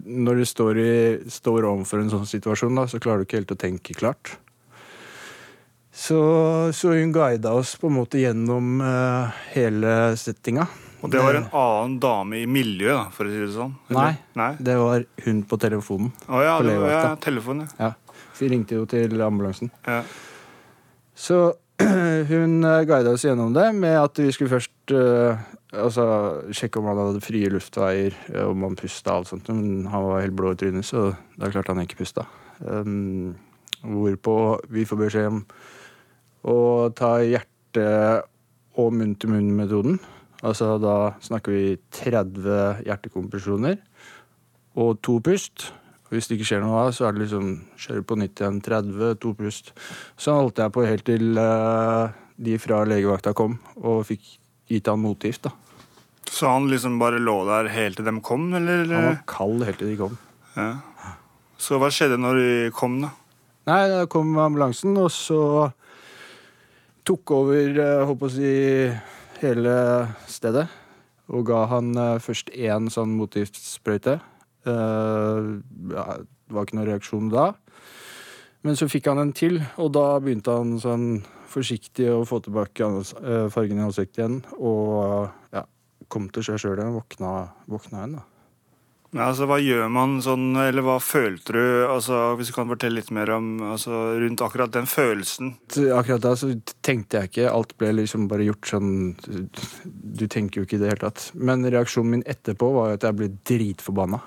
når 0.07 0.41
du 0.41 0.45
står, 0.45 0.81
i, 0.81 0.91
står 1.31 1.69
overfor 1.69 2.03
en 2.03 2.11
sånn 2.11 2.27
situasjon, 2.29 2.75
da, 2.77 2.85
så 2.89 2.99
klarer 3.01 3.23
du 3.23 3.29
ikke 3.29 3.41
helt 3.41 3.55
å 3.55 3.59
tenke 3.59 3.95
klart. 3.97 4.35
Så, 5.97 6.17
så 6.77 6.91
hun 6.93 7.11
guida 7.11 7.55
oss 7.57 7.73
på 7.81 7.89
en 7.89 7.95
måte 7.97 8.19
gjennom 8.21 8.81
uh, 8.85 9.33
hele 9.55 10.13
settinga. 10.19 10.67
Og 11.01 11.09
det 11.13 11.21
var 11.21 11.37
en 11.39 11.47
annen 11.49 11.95
dame 12.01 12.41
i 12.43 12.47
miljøet, 12.49 13.13
for 13.13 13.25
å 13.25 13.31
si 13.33 13.39
det 13.41 13.53
sånn? 13.53 13.73
Nei. 13.93 14.11
Nei? 14.37 14.51
det 14.61 14.75
var 14.77 15.05
hun 15.25 15.39
på 15.49 15.57
telefonen. 15.61 16.11
Å 16.29 16.41
ja, 16.45 16.55
det 16.65 16.75
var, 16.77 16.91
ja, 16.91 16.99
telefonen, 17.21 17.63
telefon, 17.65 17.87
ja. 17.87 17.89
Ja, 18.13 18.25
Vi 18.37 18.49
ringte 18.51 18.77
jo 18.77 18.85
til 18.89 19.23
ambulansen. 19.25 19.71
Ja. 19.87 20.03
Så 21.17 21.39
hun 22.31 22.53
eh, 22.65 22.83
guida 22.89 23.13
oss 23.13 23.25
gjennom 23.25 23.53
det 23.57 23.65
med 23.77 23.97
at 23.97 24.21
vi 24.21 24.29
skulle 24.33 24.53
først 24.53 24.93
uh, 24.93 25.41
altså, 25.73 26.05
sjekke 26.53 26.81
om 26.81 26.89
han 26.91 27.01
hadde 27.01 27.23
frie 27.25 27.49
luftveier, 27.53 28.17
om 28.45 28.67
han 28.67 28.77
pusta 28.77 29.15
og 29.15 29.23
alt 29.23 29.31
sånt. 29.33 29.49
Men 29.49 29.89
han 29.93 30.05
var 30.11 30.21
helt 30.21 30.37
blå 30.37 30.53
i 30.53 30.61
trynet, 30.61 30.85
så 30.85 31.09
da 31.37 31.49
klarte 31.53 31.73
han 31.73 31.81
ikke 31.85 32.03
pusta. 32.03 32.25
Um, 32.61 33.33
hvorpå 33.81 34.37
vi 34.73 34.85
får 34.89 35.01
beskjed 35.01 35.31
om 35.31 35.41
å 36.47 36.57
ta 36.95 37.17
hjerte- 37.23 38.23
og 38.77 38.93
munn-til-munn-metoden. 38.93 39.97
Altså 40.45 40.75
da 40.81 41.17
snakker 41.23 41.53
vi 41.55 41.65
30 41.97 42.85
hjertekompresjoner 42.85 43.77
og 44.77 44.99
to 45.01 45.17
pust. 45.25 45.71
Hvis 46.11 46.29
det 46.29 46.37
ikke 46.37 46.47
skjer 46.51 46.61
noe 46.63 46.85
så 46.95 47.07
er 47.07 47.15
det 47.15 47.25
liksom 47.25 47.47
kjøre 47.81 48.05
på 48.07 48.17
nytt 48.21 48.39
igjen. 48.39 48.61
30, 48.63 49.17
to 49.23 49.33
pust. 49.35 49.73
Så 50.15 50.37
holdt 50.37 50.61
jeg 50.61 50.73
på 50.75 50.85
helt 50.87 51.07
til 51.09 51.39
eh, 51.41 52.13
de 52.37 52.59
fra 52.61 52.83
legevakta 52.87 53.33
kom 53.35 53.57
og 53.81 54.05
fikk 54.07 54.37
gitt 54.69 54.87
han 54.91 55.01
motgift. 55.01 55.49
da. 55.49 55.51
Så 56.27 56.47
han 56.51 56.69
liksom 56.69 56.99
bare 56.99 57.19
lå 57.23 57.39
der 57.47 57.71
helt 57.73 57.99
til 57.99 58.05
dem 58.07 58.21
kom, 58.21 58.49
eller? 58.53 58.85
Han 58.91 59.09
var 59.09 59.21
kald 59.29 59.65
helt 59.65 59.79
til 59.81 59.93
de 59.93 59.99
kom. 59.99 60.17
Ja. 60.55 60.73
Så 61.57 61.79
hva 61.81 61.89
skjedde 61.93 62.19
når 62.21 62.39
de 62.39 62.71
kom, 62.75 62.99
da? 63.01 63.11
Nei, 63.67 63.81
da 63.91 64.05
kom 64.11 64.35
ambulansen, 64.39 64.95
og 65.01 65.09
så 65.11 65.39
tok 67.07 67.31
over 67.31 67.79
håper 67.79 68.05
holdt 68.09 68.27
å 68.27 68.33
hele 69.41 69.77
stedet. 70.27 70.67
Og 71.27 71.47
ga 71.49 71.65
han 71.71 71.91
eh, 71.99 72.17
først 72.23 72.51
én 72.55 72.87
sånn 72.91 73.15
motgiftsprøyte. 73.19 74.17
Eh, 74.67 75.49
ja, 75.93 76.05
det 76.23 76.55
var 76.55 76.67
ikke 76.67 76.79
noen 76.79 76.89
reaksjon 76.91 77.31
da. 77.33 77.49
Men 78.65 78.79
så 78.79 78.87
fikk 78.91 79.09
han 79.11 79.21
en 79.21 79.33
til, 79.35 79.59
og 79.79 79.91
da 79.95 80.05
begynte 80.23 80.55
han 80.55 80.77
sånn 80.81 81.09
forsiktig 81.47 82.09
å 82.11 82.23
få 82.27 82.41
tilbake 82.43 82.87
eh, 82.87 83.45
fargen 83.53 83.79
i 83.79 83.85
ansiktet 83.85 84.23
igjen. 84.23 84.39
Og 84.57 85.27
ja, 85.55 85.65
kom 86.11 86.31
til 86.31 86.47
seg 86.47 86.63
sjøl 86.63 86.79
igjen. 86.79 86.95
Våkna 86.95 88.01
igjen, 88.01 88.17
da. 88.19 88.25
Ja, 89.15 89.29
altså, 89.29 89.45
hva 89.47 89.55
gjør 89.63 89.85
man 89.89 90.17
sånn, 90.19 90.49
eller 90.59 90.83
hva 90.83 90.97
følte 90.99 91.53
du, 91.55 91.61
altså, 91.87 92.35
hvis 92.35 92.49
du 92.51 92.55
kan 92.57 92.67
fortelle 92.67 92.99
litt 92.99 93.11
mer 93.15 93.29
om, 93.37 93.45
altså, 93.63 94.01
rundt 94.19 94.43
akkurat 94.43 94.73
den 94.75 94.89
følelsen? 94.89 95.53
Akkurat 95.95 96.25
da 96.25 96.33
så 96.35 96.49
tenkte 96.83 97.21
jeg 97.21 97.31
ikke. 97.31 97.45
Alt 97.47 97.71
ble 97.79 97.93
liksom 98.01 98.27
bare 98.27 98.45
gjort 98.49 98.67
sånn 98.67 98.91
Du 99.15 100.25
tenker 100.27 100.59
jo 100.59 100.67
ikke 100.67 100.75
i 100.75 100.81
det 100.83 100.91
hele 100.91 101.05
tatt. 101.05 101.29
Men 101.39 101.63
reaksjonen 101.63 102.17
min 102.17 102.25
etterpå 102.27 102.69
var 102.75 102.91
jo 102.91 102.99
at 102.99 103.07
jeg 103.07 103.19
ble 103.21 103.31
dritforbanna. 103.47 104.19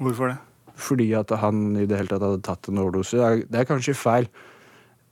Hvorfor 0.00 0.32
det? 0.32 0.38
Fordi 0.80 1.10
at 1.14 1.30
han 1.42 1.64
i 1.76 1.86
det 1.86 2.02
hele 2.02 2.10
tatt 2.10 2.26
hadde 2.26 2.42
tatt 2.50 2.70
en 2.72 2.82
overdose. 2.82 3.14
Det 3.14 3.24
er, 3.30 3.46
det 3.46 3.62
er 3.62 3.70
kanskje 3.70 3.94
feil. 3.94 4.26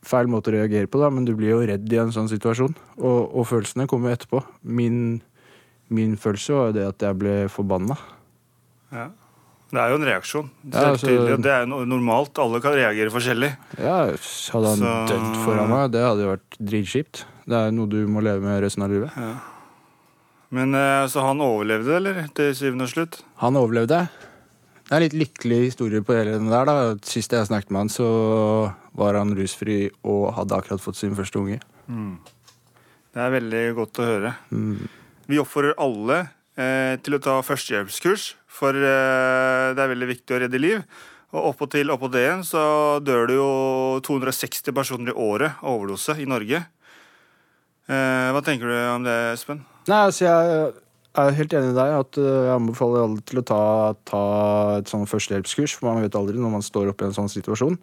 Feil 0.05 0.29
måte 0.31 0.51
å 0.51 0.55
reagere 0.59 0.91
på, 0.91 0.99
da, 0.99 1.09
men 1.11 1.25
du 1.27 1.35
blir 1.39 1.53
jo 1.53 1.63
redd 1.67 1.87
i 1.91 2.03
en 2.03 2.11
sånn 2.15 2.29
situasjon. 2.31 2.75
Og, 2.99 3.19
og 3.31 3.47
følelsene 3.47 3.87
kommer 3.87 4.11
jo 4.11 4.19
etterpå. 4.19 4.43
Min, 4.63 5.19
Min 5.89 6.17
følelse 6.19 6.53
var 6.53 6.69
jo 6.69 6.79
det 6.81 6.87
at 6.91 7.03
jeg 7.07 7.17
ble 7.21 7.35
forbanna. 7.49 7.95
Ja. 8.91 9.09
Det 9.69 9.77
er 9.77 9.89
jo 9.91 9.97
en 9.99 10.05
reaksjon. 10.07 10.47
Det 10.63 10.73
Ja, 10.73 10.81
er, 10.81 10.93
altså- 10.95 11.41
det 11.43 11.51
er 11.53 11.65
no- 11.69 11.85
normalt. 11.85 12.39
Alle 12.39 12.59
kan 12.59 12.73
reagere 12.73 13.11
forskjellig. 13.13 13.51
Ja, 13.77 14.05
hadde 14.07 14.67
han 14.67 14.77
Så- 14.79 15.07
dødd 15.11 15.35
foran 15.45 15.69
meg, 15.69 15.91
det 15.91 16.01
hadde 16.01 16.23
jo 16.25 16.31
vært 16.35 16.57
dritkjipt. 16.59 17.23
Det 17.47 17.53
er 17.55 17.71
noe 17.71 17.85
du 17.87 18.07
må 18.07 18.21
leve 18.23 18.41
med 18.41 18.63
resten 18.63 18.83
av 18.83 18.89
livet. 18.89 19.11
Men 20.51 20.73
eh, 20.73 21.05
Så 21.07 21.21
han 21.21 21.37
overlevde, 21.39 21.95
eller? 21.97 22.27
Til 22.33 22.53
syvende 22.55 22.83
og 22.83 22.89
slutt? 22.89 23.21
Han 23.37 23.53
overlevde. 23.53 24.09
Det 24.89 24.91
er 24.91 24.95
en 24.95 25.01
litt 25.03 25.13
lykkelig 25.13 25.59
historie 25.69 26.01
på 26.01 26.15
hele 26.17 26.31
den 26.39 26.49
der. 26.49 26.65
da. 26.65 26.95
Sist 27.03 27.29
jeg 27.31 27.45
snakket 27.45 27.69
med 27.69 27.79
han, 27.81 27.89
så 27.89 28.73
var 28.95 29.13
han 29.13 29.35
rusfri 29.35 29.91
og 30.03 30.33
hadde 30.33 30.57
akkurat 30.57 30.81
fått 30.81 30.95
sin 30.95 31.13
første 31.15 31.37
unge. 31.37 31.59
Det 33.13 33.21
er 33.21 33.29
veldig 33.39 33.75
godt 33.75 33.93
å 34.01 34.05
høre. 34.05 34.35
Mm. 34.51 34.87
Vi 35.27 35.37
oppfordrer 35.37 35.75
alle 35.77 36.29
til 36.99 37.15
å 37.15 37.21
ta 37.23 37.37
førstehjelpskurs, 37.45 38.33
for 38.59 38.75
eh, 38.75 39.69
det 39.75 39.83
er 39.83 39.93
veldig 39.93 40.09
viktig 40.09 40.35
å 40.35 40.41
redde 40.43 40.61
liv. 40.61 40.83
Og 41.29 41.51
oppåtil 41.51 41.93
oppå 41.93 42.09
det 42.09 42.23
igjen 42.25 42.43
så 42.47 42.61
dør 43.05 43.27
det 43.29 43.37
jo 43.37 43.49
260 44.05 44.73
personer 44.73 45.13
i 45.13 45.17
året 45.17 45.61
av 45.61 45.75
overdose 45.75 46.17
i 46.17 46.27
Norge. 46.29 46.63
Eh, 47.89 48.29
hva 48.33 48.41
tenker 48.45 48.69
du 48.69 48.77
om 48.95 49.05
det, 49.05 49.17
Espen? 49.35 49.61
Nei, 49.89 50.01
altså 50.07 50.25
jeg 50.25 50.73
er 51.19 51.37
helt 51.37 51.55
enig 51.57 51.71
i 51.71 51.77
deg 51.77 51.93
at 51.99 52.19
jeg 52.21 52.51
anbefaler 52.55 53.05
alle 53.05 53.23
til 53.29 53.41
å 53.41 53.45
ta, 53.45 53.61
ta 54.09 54.23
et 54.79 54.91
sånn 54.91 55.07
førstehjelpskurs, 55.09 55.77
for 55.77 55.89
man 55.89 56.03
vet 56.05 56.17
aldri 56.17 56.41
når 56.41 56.57
man 56.57 56.65
står 56.65 56.91
oppe 56.91 57.05
i 57.05 57.09
en 57.09 57.17
sånn 57.17 57.31
situasjon. 57.31 57.79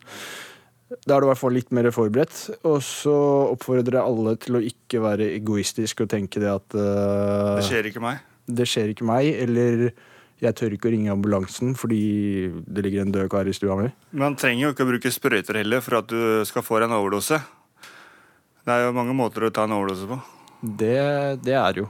Da 0.86 1.16
er 1.16 1.22
du 1.22 1.26
i 1.26 1.30
hvert 1.32 1.40
fall 1.40 1.56
litt 1.56 1.72
mer 1.74 1.88
forberedt. 1.94 2.36
Og 2.68 2.78
så 2.86 3.14
oppfordrer 3.50 3.98
jeg 3.98 4.06
alle 4.06 4.36
til 4.42 4.58
å 4.58 4.62
ikke 4.62 5.02
være 5.02 5.32
egoistisk 5.34 6.04
og 6.04 6.10
tenke 6.12 6.42
det 6.42 6.52
at 6.52 6.78
uh, 6.78 7.56
Det 7.58 7.66
skjer 7.66 7.90
ikke 7.90 8.02
meg. 8.04 8.22
Det 8.46 8.68
skjer 8.70 8.92
ikke 8.92 9.06
meg, 9.08 9.28
eller 9.46 9.90
jeg 10.42 10.56
tør 10.58 10.74
ikke 10.76 10.90
å 10.90 10.92
ringe 10.92 11.12
ambulansen 11.14 11.74
fordi 11.78 12.00
det 12.68 12.84
ligger 12.84 13.06
en 13.06 13.12
død 13.14 13.30
kar 13.32 13.48
i 13.48 13.54
stua 13.56 13.78
mi. 13.80 13.90
Man 14.12 14.36
trenger 14.38 14.66
jo 14.66 14.72
ikke 14.74 14.86
å 14.86 14.90
bruke 14.92 15.12
sprøyter 15.12 15.62
heller 15.62 15.84
for 15.84 16.00
at 16.02 16.10
du 16.12 16.44
skal 16.48 16.64
få 16.66 16.82
en 16.84 16.96
overdose. 16.96 17.40
Det 18.66 18.74
er 18.74 18.88
jo 18.88 18.96
mange 18.96 19.14
måter 19.16 19.46
å 19.46 19.54
ta 19.54 19.64
en 19.64 19.76
overdose 19.78 20.08
på. 20.10 20.18
Det, 20.60 20.96
det 21.46 21.56
er 21.56 21.84
jo. 21.84 21.88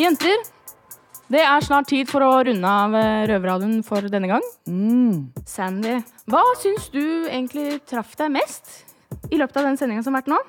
Jenter, 0.00 0.38
det 1.30 1.42
er 1.46 1.62
snart 1.62 1.86
tid 1.90 2.08
for 2.10 2.24
å 2.26 2.30
runde 2.46 2.66
av 2.66 2.94
eh, 2.98 3.26
Røverradioen 3.30 3.84
for 3.86 4.06
denne 4.10 4.30
gang. 4.30 4.46
Sandy, 5.46 6.00
hva 6.30 6.42
syns 6.58 6.88
du 6.90 7.02
egentlig 7.30 7.78
traff 7.86 8.16
deg 8.18 8.32
mest 8.34 8.80
i 9.30 9.38
løpet 9.38 9.60
av 9.60 9.68
den 9.68 9.78
sendinga 9.78 10.02
som 10.02 10.16
har 10.16 10.24
vært 10.24 10.32
nå? 10.32 10.40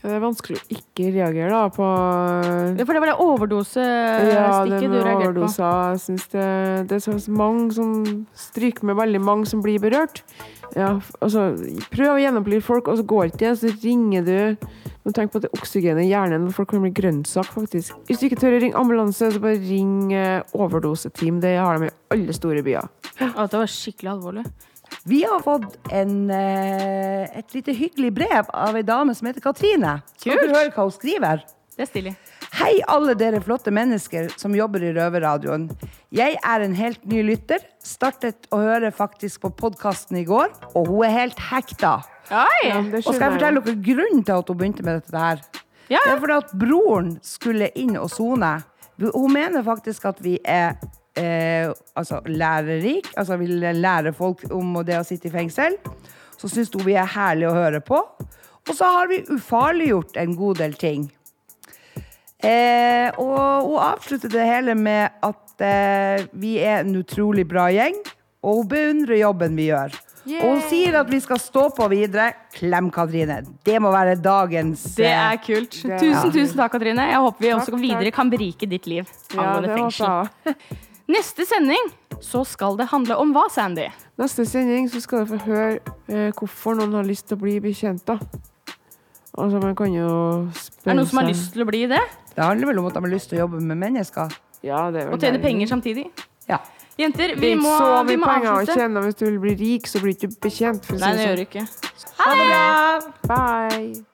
Det 0.00 0.14
er 0.16 0.22
vanskelig 0.22 0.56
å 0.56 0.64
ikke 0.72 1.10
reagere 1.12 1.50
da 1.52 1.66
på 1.74 1.84
Ja, 1.84 2.84
For 2.88 2.96
det 2.96 3.02
var 3.02 3.10
det 3.10 3.16
overdosestikket 3.20 4.30
Ja, 4.32 4.62
det 4.64 4.78
du 4.80 4.94
reagerte 4.96 5.02
reagerte 5.10 5.42
på. 5.44 5.50
Jeg 5.60 6.00
synes 6.06 6.24
det, 6.32 6.46
det 6.88 6.96
er 6.96 7.02
så 7.04 7.16
mange 7.36 7.66
som 7.76 7.90
stryker 8.48 8.88
med 8.88 8.96
veldig 8.96 9.20
mange 9.20 9.50
som 9.50 9.60
blir 9.64 9.76
berørt. 9.82 10.22
Ja, 10.72 10.94
altså, 11.20 11.50
prøv 11.92 12.14
å 12.14 12.20
gjennomføre 12.22 12.64
folk, 12.64 12.88
og 12.88 13.00
så 13.00 13.04
går 13.12 13.28
ikke 13.28 13.42
det, 13.42 13.52
så 13.60 13.74
ringer 13.82 14.24
du. 14.24 14.70
Men 15.04 15.16
tenk 15.16 15.32
på 15.32 15.40
at 15.40 15.46
det 15.46 15.52
oksygenet 15.56 16.04
i 16.04 16.10
hjernen, 16.10 16.48
hvor 16.48 16.60
folk 16.60 16.74
kan 16.74 16.82
bli 16.84 16.92
grønnsak, 16.92 17.48
faktisk. 17.54 17.94
Hvis 18.08 18.20
du 18.20 18.26
ikke 18.28 18.40
tør 18.42 18.58
å 18.58 18.62
ringe 18.62 18.80
ambulanse, 18.80 19.30
så 19.32 19.40
bare 19.42 19.60
ring 19.62 20.12
eh, 20.12 20.42
overdoseteam. 20.52 21.38
Det 21.40 21.54
har 21.56 21.80
de 21.80 21.88
i 21.88 21.94
alle 22.12 22.36
store 22.36 22.64
byer. 22.66 22.90
Ja, 23.20 23.46
det 23.46 23.62
var 23.62 23.72
skikkelig 23.72 24.12
alvorlig. 24.12 24.44
Vi 25.08 25.22
har 25.24 25.40
fått 25.40 25.78
en, 25.94 26.30
eh, 26.30 27.38
et 27.38 27.54
lite 27.54 27.72
hyggelig 27.72 28.12
brev 28.14 28.50
av 28.52 28.76
ei 28.76 28.82
dame 28.84 29.14
som 29.16 29.30
heter 29.30 29.40
Katrine. 29.40 30.02
Skal 30.18 30.36
dere 30.36 30.52
høre 30.58 30.74
hva 30.74 30.84
hun 30.84 30.92
skriver? 30.92 31.46
Det 31.76 31.86
er 31.86 31.88
stilig. 31.88 32.14
Hei, 32.58 32.80
alle 32.90 33.14
dere 33.14 33.40
flotte 33.40 33.70
mennesker 33.72 34.32
som 34.36 34.52
jobber 34.52 34.82
i 34.84 34.90
Røverradioen. 34.92 35.68
Jeg 36.12 36.36
er 36.44 36.64
en 36.64 36.74
helt 36.76 37.04
ny 37.08 37.22
lytter. 37.24 37.62
Startet 37.80 38.50
å 38.52 38.58
høre 38.60 38.90
faktisk 38.92 39.46
på 39.46 39.52
podkasten 39.62 40.18
i 40.20 40.26
går, 40.28 40.50
og 40.74 40.90
hun 40.90 41.06
er 41.06 41.14
helt 41.14 41.38
hekta. 41.38 42.00
Oi! 42.30 42.70
Og 42.70 43.14
skal 43.14 43.24
jeg 43.26 43.34
fortelle 43.36 43.62
dere 43.66 43.82
grunnen 43.84 44.22
til 44.26 44.36
at 44.38 44.50
hun 44.52 44.58
begynte 44.60 44.86
med 44.86 45.00
dette 45.00 45.22
her? 45.24 45.42
Ja. 45.90 45.98
Det 46.04 46.12
er 46.12 46.20
fordi 46.22 46.38
at 46.38 46.52
broren 46.60 47.12
skulle 47.26 47.70
inn 47.78 47.96
og 47.98 48.10
sone. 48.12 48.52
Hun 49.00 49.32
mener 49.34 49.64
faktisk 49.66 50.06
at 50.10 50.20
vi 50.22 50.36
er 50.44 50.76
eh, 51.18 51.70
altså 51.98 52.20
lærerik, 52.26 53.08
altså 53.16 53.38
vil 53.40 53.64
lære 53.80 54.12
folk 54.14 54.44
om 54.54 54.76
det 54.86 55.00
å 55.00 55.06
sitte 55.06 55.30
i 55.30 55.34
fengsel. 55.34 55.78
Så 56.38 56.48
syns 56.48 56.70
hun 56.74 56.86
vi 56.86 56.94
er 56.94 57.08
herlige 57.10 57.50
å 57.50 57.56
høre 57.56 57.80
på. 57.84 57.98
Og 58.68 58.76
så 58.76 58.86
har 58.94 59.10
vi 59.10 59.24
ufarliggjort 59.26 60.20
en 60.20 60.36
god 60.38 60.60
del 60.62 60.76
ting. 60.78 61.08
Eh, 62.40 63.10
og 63.20 63.66
hun 63.66 63.80
avslutter 63.84 64.30
det 64.32 64.46
hele 64.46 64.76
med 64.78 65.10
at 65.26 65.64
eh, 65.64 66.22
vi 66.32 66.54
er 66.62 66.84
en 66.84 66.94
utrolig 67.02 67.44
bra 67.48 67.66
gjeng, 67.72 67.98
og 68.40 68.62
hun 68.62 68.70
beundrer 68.70 69.20
jobben 69.20 69.58
vi 69.58 69.68
gjør. 69.68 69.98
Og 70.26 70.42
hun 70.44 70.60
sier 70.68 70.98
at 71.00 71.08
vi 71.10 71.18
skal 71.24 71.38
stå 71.40 71.62
på 71.74 71.86
videre. 71.90 72.32
Klem, 72.52 72.90
Katrine. 72.92 73.40
Det 73.64 73.78
må 73.80 73.90
være 73.94 74.18
dagens 74.20 74.82
Det 74.98 75.06
eh, 75.08 75.32
er 75.32 75.38
kult. 75.40 75.70
Det- 75.82 76.00
Tusen, 76.02 76.28
Ja. 76.28 76.30
tusen 76.34 76.56
takk, 76.60 76.72
Katrine. 76.72 77.06
Jeg 77.08 77.16
håper 77.24 77.40
vi 77.46 77.52
også 77.54 77.70
Takk, 77.72 77.80
videre 77.80 78.04
takk. 78.10 78.14
kan 78.14 78.30
berike 78.30 78.68
ditt 78.68 78.86
liv 78.86 79.08
angående 79.36 79.68
ja, 79.68 79.76
fengsel. 79.76 80.54
Neste 81.16 81.46
sending 81.48 81.88
så 82.22 82.44
skal 82.46 82.76
det 82.78 82.86
handle 82.92 83.16
om 83.18 83.32
hva, 83.34 83.48
Sandy? 83.50 83.88
Neste 84.20 84.44
sending 84.46 84.86
så 84.92 85.00
skal 85.02 85.24
du 85.24 85.32
få 85.32 85.40
høre 85.46 85.78
eh, 86.08 86.30
hvorfor 86.36 86.76
noen 86.78 86.92
har 87.00 87.08
lyst 87.08 87.26
til 87.26 87.38
å 87.38 87.40
bli 87.40 87.56
bekjent. 87.64 88.04
Altså, 88.10 89.60
man 89.62 89.74
kan 89.78 89.92
jo 89.94 90.06
spørre 90.52 90.90
Er 90.90 90.92
det 90.92 90.96
noen 91.00 91.08
som 91.10 91.18
har 91.22 91.28
lyst 91.30 91.52
til 91.54 91.62
å 91.64 91.66
bli 91.66 91.86
det? 91.90 92.00
Det 92.34 92.44
handler 92.44 92.66
vel 92.70 92.78
om 92.78 92.86
at 92.86 92.94
de 92.94 93.00
har 93.00 93.10
lyst 93.10 93.30
til 93.30 93.38
å 93.38 93.42
jobbe 93.46 93.60
med 93.62 93.78
mennesker. 93.78 94.30
Ja, 94.62 94.90
det 94.90 95.00
er 95.02 95.06
vel 95.08 95.14
Og 95.16 95.20
tjene 95.22 95.40
penger 95.42 95.66
samtidig? 95.70 96.06
Ja. 96.50 96.58
Jenter, 97.00 97.28
Det 97.34 97.40
vi 97.40 97.52
er 97.52 97.56
ikke 97.56 97.62
må, 97.64 97.74
så 97.80 97.90
vi 98.04 98.16
mye 98.16 98.20
må 98.20 98.26
penger 98.30 98.50
å 98.50 98.54
avslutte. 98.58 98.78
tjene. 98.80 99.02
Hvis 99.06 99.18
du 99.20 99.24
vil 99.30 99.38
bli 99.46 99.54
rik, 99.60 99.86
så 99.88 100.02
blir 100.02 100.12
du 100.12 100.26
ikke 100.26 100.40
bekjent. 100.48 100.84
For 100.84 100.94
å 100.96 101.00
Nei, 101.00 101.12
det 101.16 101.26
gjør 101.26 101.36
sånn. 101.36 101.36
du 101.36 101.46
ikke. 101.48 101.64
Ha 102.20 102.30
det 102.36 102.46
bra! 102.50 102.64
Bye. 103.30 104.04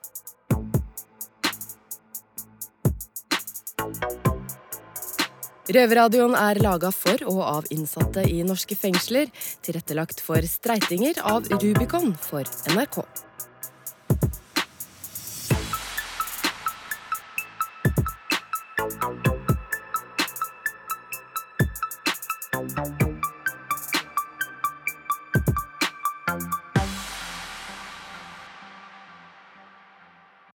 Røverradioen 5.67 6.37
er 6.39 6.61
laga 6.63 6.93
for 6.95 7.23
og 7.27 7.41
av 7.43 7.67
innsatte 7.75 8.23
i 8.31 8.43
norske 8.47 8.77
fengsler. 8.79 9.33
Tilrettelagt 9.67 10.23
for 10.23 10.45
streitinger 10.47 11.19
av 11.27 11.49
Rubicon 11.57 12.13
for 12.23 12.47
NRK. 12.71 13.01